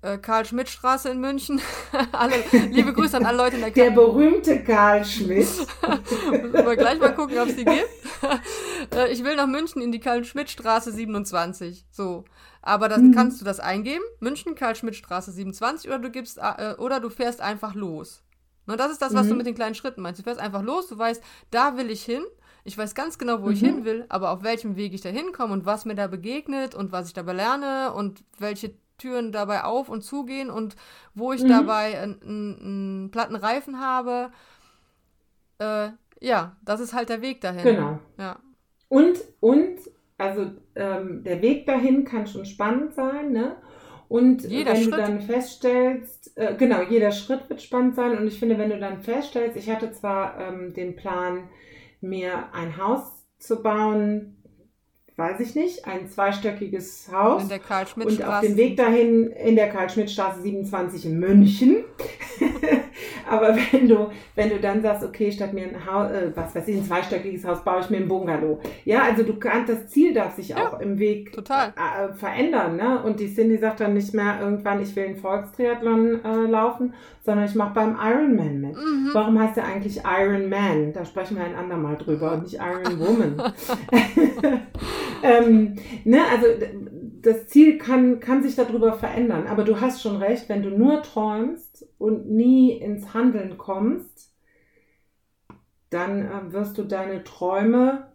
äh, 0.00 0.16
Karl-Schmidt-Straße 0.16 1.10
in 1.10 1.20
München. 1.20 1.60
alle, 2.12 2.36
liebe 2.70 2.92
Grüße 2.92 3.16
an 3.16 3.26
alle 3.26 3.36
Leute 3.36 3.56
in 3.56 3.62
der 3.62 3.72
Karl 3.72 3.84
Der 3.84 3.90
berühmte 3.90 4.62
Karl 4.62 5.04
Schmidt. 5.04 5.48
Müssen 5.48 5.66
wir 6.52 6.76
gleich 6.76 7.00
mal 7.00 7.14
gucken, 7.14 7.38
ob 7.38 7.48
es 7.48 7.56
die 7.56 7.64
gibt. 7.64 7.88
äh, 8.94 9.12
ich 9.12 9.24
will 9.24 9.36
nach 9.36 9.46
München 9.46 9.82
in 9.82 9.92
die 9.92 10.00
Karl-Schmidt-Straße 10.00 10.92
27. 10.92 11.86
So. 11.90 12.24
Aber 12.68 12.90
dann 12.90 13.08
mhm. 13.08 13.14
kannst 13.14 13.40
du 13.40 13.46
das 13.46 13.60
eingeben. 13.60 14.04
München, 14.20 14.54
Karl-Schmidt-Straße 14.54 15.32
27 15.32 15.88
oder 15.88 16.00
du 16.00 16.10
gibst, 16.10 16.36
äh, 16.36 16.74
oder 16.76 17.00
du 17.00 17.08
fährst 17.08 17.40
einfach 17.40 17.74
los. 17.74 18.22
Und 18.66 18.78
das 18.78 18.92
ist 18.92 19.00
das, 19.00 19.14
was 19.14 19.24
mhm. 19.24 19.30
du 19.30 19.34
mit 19.36 19.46
den 19.46 19.54
kleinen 19.54 19.74
Schritten 19.74 20.02
meinst. 20.02 20.20
Du 20.20 20.22
fährst 20.22 20.38
einfach 20.38 20.62
los, 20.62 20.86
du 20.88 20.98
weißt, 20.98 21.22
da 21.50 21.78
will 21.78 21.90
ich 21.90 22.04
hin. 22.04 22.22
Ich 22.64 22.76
weiß 22.76 22.94
ganz 22.94 23.16
genau, 23.16 23.40
wo 23.40 23.46
mhm. 23.46 23.52
ich 23.52 23.60
hin 23.60 23.84
will, 23.86 24.04
aber 24.10 24.30
auf 24.30 24.42
welchem 24.42 24.76
Weg 24.76 24.92
ich 24.92 25.00
da 25.00 25.08
hinkomme 25.08 25.54
und 25.54 25.64
was 25.64 25.86
mir 25.86 25.94
da 25.94 26.08
begegnet 26.08 26.74
und 26.74 26.92
was 26.92 27.06
ich 27.06 27.14
dabei 27.14 27.32
lerne 27.32 27.94
und 27.94 28.22
welche 28.38 28.74
Türen 28.98 29.32
dabei 29.32 29.64
auf 29.64 29.88
und 29.88 30.02
zugehen 30.02 30.50
und 30.50 30.76
wo 31.14 31.32
ich 31.32 31.42
mhm. 31.42 31.48
dabei 31.48 31.98
einen, 31.98 32.20
einen 32.22 33.10
platten 33.10 33.36
Reifen 33.36 33.80
habe. 33.80 34.30
Äh, 35.56 35.88
ja, 36.20 36.56
das 36.62 36.80
ist 36.80 36.92
halt 36.92 37.08
der 37.08 37.22
Weg 37.22 37.40
dahin. 37.40 37.62
Genau. 37.62 37.98
Ja. 38.18 38.38
Und, 38.88 39.16
und, 39.40 39.78
also 40.18 40.50
ähm, 40.74 41.22
der 41.24 41.40
Weg 41.42 41.66
dahin 41.66 42.04
kann 42.04 42.26
schon 42.26 42.44
spannend 42.44 42.94
sein, 42.94 43.32
ne? 43.32 43.56
Und 44.08 44.42
jeder 44.44 44.72
wenn 44.72 44.82
Schritt. 44.82 44.92
du 44.92 44.96
dann 44.96 45.20
feststellst, 45.20 46.32
äh, 46.36 46.54
genau, 46.56 46.82
jeder 46.82 47.12
Schritt 47.12 47.48
wird 47.48 47.62
spannend 47.62 47.94
sein. 47.94 48.16
Und 48.16 48.26
ich 48.26 48.38
finde, 48.38 48.58
wenn 48.58 48.70
du 48.70 48.78
dann 48.78 49.02
feststellst, 49.02 49.56
ich 49.56 49.70
hatte 49.70 49.92
zwar 49.92 50.38
ähm, 50.40 50.72
den 50.72 50.96
Plan, 50.96 51.48
mir 52.00 52.52
ein 52.54 52.76
Haus 52.76 53.26
zu 53.38 53.62
bauen, 53.62 54.37
weiß 55.18 55.40
ich 55.40 55.56
nicht, 55.56 55.84
ein 55.84 56.08
zweistöckiges 56.08 57.08
Haus. 57.12 57.42
In 57.42 57.48
der 57.48 57.58
Karl-Schmidt-Straße. 57.58 58.22
Und 58.22 58.34
auf 58.34 58.40
dem 58.40 58.56
Weg 58.56 58.76
dahin 58.76 59.26
in 59.32 59.56
der 59.56 59.68
Karl-Schmidt-Straße 59.68 60.40
27 60.42 61.06
in 61.06 61.18
München. 61.18 61.84
Aber 63.28 63.56
wenn 63.72 63.88
du, 63.88 64.10
wenn 64.36 64.48
du 64.48 64.60
dann 64.60 64.80
sagst, 64.80 65.04
okay, 65.04 65.30
statt 65.32 65.52
mir 65.52 65.64
ein 65.64 65.86
Haus, 65.86 66.10
äh, 66.12 66.30
was 66.34 66.54
weiß 66.54 66.68
ich, 66.68 66.76
ein 66.76 66.84
zweistöckiges 66.84 67.44
Haus, 67.44 67.64
baue 67.64 67.80
ich 67.80 67.90
mir 67.90 67.98
ein 67.98 68.08
Bungalow. 68.08 68.60
Ja, 68.84 69.02
also 69.02 69.24
du 69.24 69.34
kannst, 69.38 69.68
das 69.68 69.88
Ziel 69.88 70.14
darf 70.14 70.36
sich 70.36 70.50
ja, 70.50 70.68
auch 70.68 70.80
im 70.80 71.00
Weg. 71.00 71.36
Äh, 71.36 72.12
verändern. 72.14 72.76
Ne? 72.76 73.02
Und 73.02 73.18
die 73.18 73.32
Cindy 73.32 73.58
sagt 73.58 73.80
dann 73.80 73.94
nicht 73.94 74.14
mehr 74.14 74.38
irgendwann, 74.40 74.80
ich 74.80 74.94
will 74.94 75.04
einen 75.04 75.16
Volkstriathlon 75.16 76.24
äh, 76.24 76.46
laufen, 76.46 76.94
sondern 77.24 77.46
ich 77.46 77.56
mache 77.56 77.74
beim 77.74 77.96
Ironman 78.00 78.60
mit. 78.60 78.76
Mhm. 78.76 79.10
Warum 79.12 79.38
heißt 79.38 79.56
er 79.58 79.64
eigentlich 79.64 80.00
Ironman? 80.04 80.92
Da 80.92 81.04
sprechen 81.04 81.36
wir 81.36 81.44
ein 81.44 81.56
andermal 81.56 81.96
drüber 81.96 82.32
und 82.32 82.44
nicht 82.44 82.54
Iron 82.54 82.98
Woman. 83.00 83.52
ähm, 85.22 85.76
ne, 86.04 86.20
also 86.30 86.46
das 87.22 87.48
Ziel 87.48 87.78
kann, 87.78 88.20
kann 88.20 88.42
sich 88.42 88.54
darüber 88.54 88.92
verändern. 88.92 89.46
Aber 89.46 89.64
du 89.64 89.80
hast 89.80 90.02
schon 90.02 90.16
recht, 90.16 90.48
wenn 90.48 90.62
du 90.62 90.70
nur 90.70 91.02
träumst 91.02 91.86
und 91.98 92.30
nie 92.30 92.72
ins 92.72 93.12
Handeln 93.14 93.58
kommst, 93.58 94.32
dann 95.90 96.26
äh, 96.26 96.52
wirst 96.52 96.78
du 96.78 96.84
deine 96.84 97.24
Träume 97.24 98.08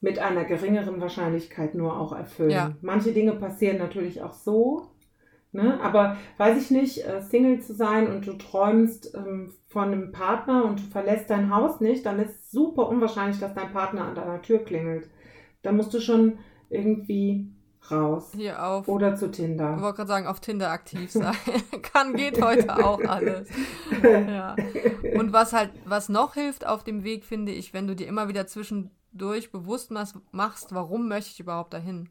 mit 0.00 0.18
einer 0.18 0.44
geringeren 0.44 1.00
Wahrscheinlichkeit 1.00 1.74
nur 1.74 1.98
auch 1.98 2.12
erfüllen. 2.12 2.50
Ja. 2.50 2.76
Manche 2.80 3.12
Dinge 3.12 3.32
passieren 3.32 3.78
natürlich 3.78 4.22
auch 4.22 4.34
so, 4.34 4.90
ne? 5.52 5.80
aber 5.82 6.16
weiß 6.36 6.58
ich 6.62 6.70
nicht, 6.70 7.06
äh, 7.06 7.22
Single 7.22 7.60
zu 7.60 7.74
sein 7.74 8.06
und 8.12 8.26
du 8.26 8.34
träumst 8.34 9.14
ähm, 9.14 9.54
von 9.68 9.84
einem 9.84 10.12
Partner 10.12 10.64
und 10.64 10.80
du 10.80 10.84
verlässt 10.84 11.30
dein 11.30 11.54
Haus 11.54 11.80
nicht, 11.80 12.04
dann 12.06 12.20
ist 12.20 12.36
es 12.36 12.50
super 12.50 12.88
unwahrscheinlich, 12.88 13.40
dass 13.40 13.54
dein 13.54 13.72
Partner 13.72 14.04
an 14.04 14.14
deiner 14.14 14.42
Tür 14.42 14.58
klingelt. 14.58 15.08
Da 15.66 15.72
musst 15.72 15.92
du 15.92 16.00
schon 16.00 16.38
irgendwie 16.70 17.50
raus. 17.90 18.30
Hier 18.36 18.64
auf. 18.64 18.86
Oder 18.86 19.16
zu 19.16 19.32
Tinder. 19.32 19.74
Ich 19.76 19.82
wollte 19.82 19.96
gerade 19.96 20.08
sagen, 20.08 20.26
auf 20.28 20.38
Tinder 20.38 20.70
aktiv 20.70 21.10
sein. 21.10 21.34
Kann, 21.92 22.14
geht 22.14 22.40
heute 22.40 22.72
auch 22.84 23.00
alles. 23.00 23.48
ja. 24.02 24.54
Und 25.18 25.32
was 25.32 25.52
halt, 25.52 25.70
was 25.84 26.08
noch 26.08 26.34
hilft 26.34 26.64
auf 26.64 26.84
dem 26.84 27.02
Weg, 27.02 27.24
finde 27.24 27.50
ich, 27.50 27.74
wenn 27.74 27.88
du 27.88 27.96
dir 27.96 28.06
immer 28.06 28.28
wieder 28.28 28.46
zwischendurch 28.46 29.50
bewusst 29.50 29.90
machst, 29.90 30.72
warum 30.72 31.08
möchte 31.08 31.32
ich 31.32 31.40
überhaupt 31.40 31.74
dahin? 31.74 32.10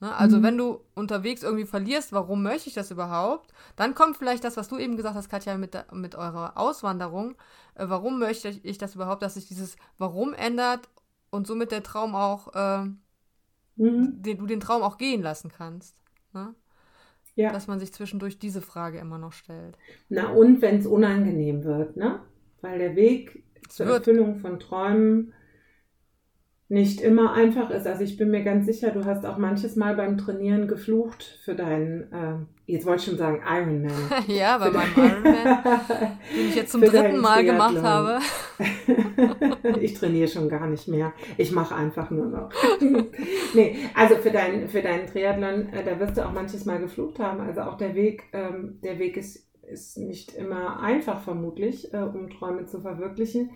Ne? 0.00 0.14
Also 0.16 0.38
mhm. 0.38 0.42
wenn 0.42 0.56
du 0.56 0.80
unterwegs 0.94 1.42
irgendwie 1.42 1.66
verlierst, 1.66 2.14
warum 2.14 2.42
möchte 2.42 2.70
ich 2.70 2.74
das 2.74 2.90
überhaupt, 2.90 3.52
dann 3.76 3.94
kommt 3.94 4.16
vielleicht 4.16 4.44
das, 4.44 4.56
was 4.56 4.68
du 4.68 4.78
eben 4.78 4.96
gesagt 4.96 5.14
hast, 5.14 5.28
Katja, 5.28 5.58
mit, 5.58 5.74
der, 5.74 5.84
mit 5.92 6.14
eurer 6.14 6.56
Auswanderung. 6.56 7.34
Äh, 7.74 7.84
warum 7.88 8.18
möchte 8.18 8.48
ich 8.48 8.78
das 8.78 8.94
überhaupt, 8.94 9.20
dass 9.20 9.34
sich 9.34 9.46
dieses 9.46 9.76
Warum 9.98 10.32
ändert 10.32 10.88
und 11.32 11.46
somit 11.46 11.72
der 11.72 11.82
Traum 11.82 12.14
auch 12.14 12.54
äh, 12.54 12.84
mhm. 13.76 14.22
den 14.22 14.38
du 14.38 14.46
den 14.46 14.60
Traum 14.60 14.82
auch 14.82 14.98
gehen 14.98 15.22
lassen 15.22 15.50
kannst. 15.50 15.96
Ne? 16.32 16.54
Ja. 17.34 17.50
Dass 17.52 17.66
man 17.66 17.80
sich 17.80 17.92
zwischendurch 17.92 18.38
diese 18.38 18.60
Frage 18.60 18.98
immer 18.98 19.18
noch 19.18 19.32
stellt. 19.32 19.78
Na 20.08 20.30
und 20.30 20.60
wenn 20.60 20.78
es 20.78 20.86
unangenehm 20.86 21.64
wird, 21.64 21.96
ne? 21.96 22.20
Weil 22.60 22.78
der 22.78 22.94
Weg 22.94 23.42
zur 23.68 23.86
Erfüllung 23.86 24.36
von 24.36 24.60
Träumen 24.60 25.32
nicht 26.72 27.02
immer 27.02 27.34
einfach 27.34 27.68
ist. 27.68 27.86
Also 27.86 28.02
ich 28.02 28.16
bin 28.16 28.30
mir 28.30 28.42
ganz 28.42 28.64
sicher, 28.64 28.90
du 28.92 29.04
hast 29.04 29.26
auch 29.26 29.36
manches 29.36 29.76
Mal 29.76 29.94
beim 29.94 30.16
Trainieren 30.16 30.66
geflucht 30.66 31.38
für 31.44 31.54
deinen, 31.54 32.10
äh, 32.10 32.36
jetzt 32.64 32.86
wollte 32.86 33.00
ich 33.00 33.08
schon 33.08 33.18
sagen 33.18 33.42
Ironman. 33.46 33.92
ja, 34.26 34.56
bei 34.56 34.70
meinem 34.70 34.96
Ironman, 34.96 35.58
den 36.34 36.48
ich 36.48 36.56
jetzt 36.56 36.72
zum 36.72 36.80
dritten 36.80 37.18
Mal 37.18 37.44
gemacht 37.44 37.76
habe. 37.82 38.20
ich 39.82 39.92
trainiere 39.92 40.28
schon 40.28 40.48
gar 40.48 40.66
nicht 40.66 40.88
mehr. 40.88 41.12
Ich 41.36 41.52
mache 41.52 41.74
einfach 41.74 42.10
nur 42.10 42.26
noch. 42.26 42.48
nee, 43.52 43.76
also 43.94 44.14
für, 44.14 44.30
dein, 44.30 44.70
für 44.70 44.80
deinen 44.80 45.06
Triathlon, 45.06 45.68
äh, 45.74 45.84
da 45.84 46.00
wirst 46.00 46.16
du 46.16 46.26
auch 46.26 46.32
manches 46.32 46.64
Mal 46.64 46.80
geflucht 46.80 47.18
haben. 47.18 47.40
Also 47.40 47.60
auch 47.60 47.76
der 47.76 47.94
Weg, 47.94 48.24
ähm, 48.32 48.78
der 48.82 48.98
Weg 48.98 49.18
ist, 49.18 49.46
ist 49.70 49.98
nicht 49.98 50.34
immer 50.36 50.80
einfach 50.80 51.20
vermutlich, 51.20 51.92
äh, 51.92 51.98
um 51.98 52.30
Träume 52.30 52.64
zu 52.64 52.80
verwirklichen 52.80 53.50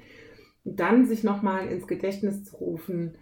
dann 0.66 1.06
sich 1.06 1.22
nochmal 1.22 1.68
ins 1.68 1.86
Gedächtnis 1.86 2.44
zu 2.44 2.56
rufen, 2.56 3.16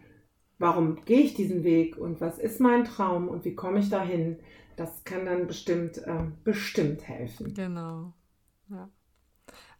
warum 0.59 1.05
gehe 1.05 1.21
ich 1.21 1.35
diesen 1.35 1.63
Weg 1.63 1.99
und 1.99 2.21
was 2.21 2.39
ist 2.39 2.61
mein 2.61 2.85
Traum 2.85 3.29
und 3.29 3.45
wie 3.45 3.55
komme 3.55 3.81
ich 3.81 3.91
dahin, 3.91 4.39
das 4.77 5.05
kann 5.05 5.27
dann 5.27 5.47
bestimmt, 5.47 5.99
äh, 5.99 6.25
bestimmt 6.43 7.07
helfen. 7.07 7.55
Genau. 7.55 8.13
Ja. 8.71 8.89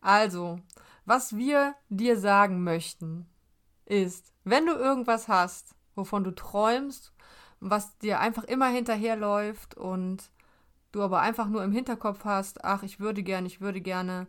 Also, 0.01 0.59
was 1.07 1.37
wir 1.37 1.75
dir 1.89 2.19
sagen 2.19 2.63
möchten, 2.63 3.27
ist, 3.87 4.33
wenn 4.45 4.67
du 4.67 4.73
irgendwas 4.73 5.29
hast, 5.29 5.75
wovon 5.95 6.25
du 6.25 6.31
träumst, 6.31 7.13
was 7.61 7.97
dir 7.99 8.21
einfach 8.21 8.45
immer 8.45 8.69
hinterherläuft 8.69 9.77
und 9.77 10.31
du 10.93 11.03
aber 11.03 11.21
einfach 11.21 11.49
nur 11.49 11.65
im 11.65 11.73
Hinterkopf 11.73 12.25
hast, 12.25 12.65
ach, 12.65 12.83
ich 12.83 13.01
würde 13.01 13.23
gerne, 13.23 13.47
ich 13.47 13.61
würde 13.61 13.81
gerne, 13.81 14.27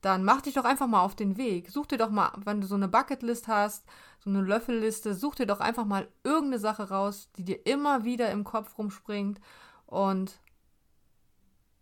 dann 0.00 0.24
mach 0.24 0.42
dich 0.42 0.54
doch 0.54 0.64
einfach 0.64 0.86
mal 0.86 1.02
auf 1.02 1.16
den 1.16 1.36
Weg. 1.36 1.70
Such 1.70 1.86
dir 1.86 1.98
doch 1.98 2.10
mal, 2.10 2.32
wenn 2.44 2.60
du 2.60 2.66
so 2.66 2.76
eine 2.76 2.88
Bucketlist 2.88 3.48
hast, 3.48 3.84
so 4.20 4.30
eine 4.30 4.42
Löffelliste, 4.42 5.14
such 5.14 5.36
dir 5.36 5.46
doch 5.46 5.60
einfach 5.60 5.84
mal 5.84 6.08
irgendeine 6.22 6.60
Sache 6.60 6.88
raus, 6.88 7.30
die 7.36 7.44
dir 7.44 7.66
immer 7.66 8.04
wieder 8.04 8.30
im 8.30 8.44
Kopf 8.44 8.78
rumspringt 8.78 9.40
und 9.86 10.40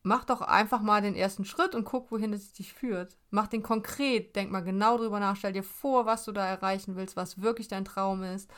mach 0.02 0.24
doch 0.24 0.40
einfach 0.40 0.80
mal 0.80 1.02
den 1.02 1.16
ersten 1.16 1.44
Schritt 1.44 1.74
und 1.74 1.84
guck, 1.84 2.10
wohin 2.10 2.32
es 2.32 2.52
dich 2.52 2.72
führt. 2.72 3.18
Mach 3.30 3.48
den 3.48 3.62
konkret, 3.62 4.36
denk 4.36 4.50
mal 4.50 4.62
genau 4.62 4.96
drüber 4.96 5.20
nach, 5.20 5.36
stell 5.36 5.52
dir 5.52 5.64
vor, 5.64 6.06
was 6.06 6.24
du 6.24 6.32
da 6.32 6.46
erreichen 6.46 6.96
willst, 6.96 7.16
was 7.16 7.42
wirklich 7.42 7.68
dein 7.68 7.84
Traum 7.84 8.22
ist 8.22 8.50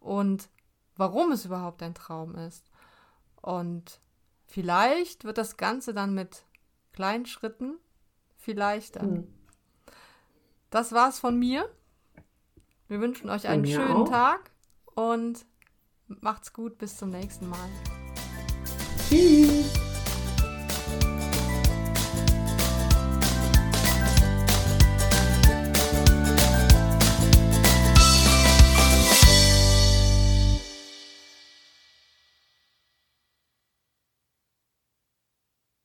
und 0.00 0.48
warum 0.96 1.32
es 1.32 1.44
überhaupt 1.44 1.82
dein 1.82 1.94
Traum 1.94 2.36
ist. 2.36 2.70
Und 3.42 4.00
vielleicht 4.46 5.24
wird 5.24 5.36
das 5.36 5.56
Ganze 5.56 5.92
dann 5.92 6.14
mit 6.14 6.44
kleinen 6.92 7.26
Schritten 7.26 7.74
viel 8.44 8.56
leichter. 8.56 9.00
Hm. 9.00 9.26
Das 10.70 10.92
war's 10.92 11.18
von 11.18 11.38
mir. 11.38 11.68
Wir 12.88 13.00
wünschen 13.00 13.30
euch 13.30 13.48
einen 13.48 13.66
schönen 13.66 14.02
auch. 14.02 14.08
Tag 14.08 14.50
und 14.94 15.46
macht's 16.06 16.52
gut. 16.52 16.78
Bis 16.78 16.96
zum 16.96 17.10
nächsten 17.10 17.48
Mal. 17.48 17.68
Tschüss. 19.08 19.83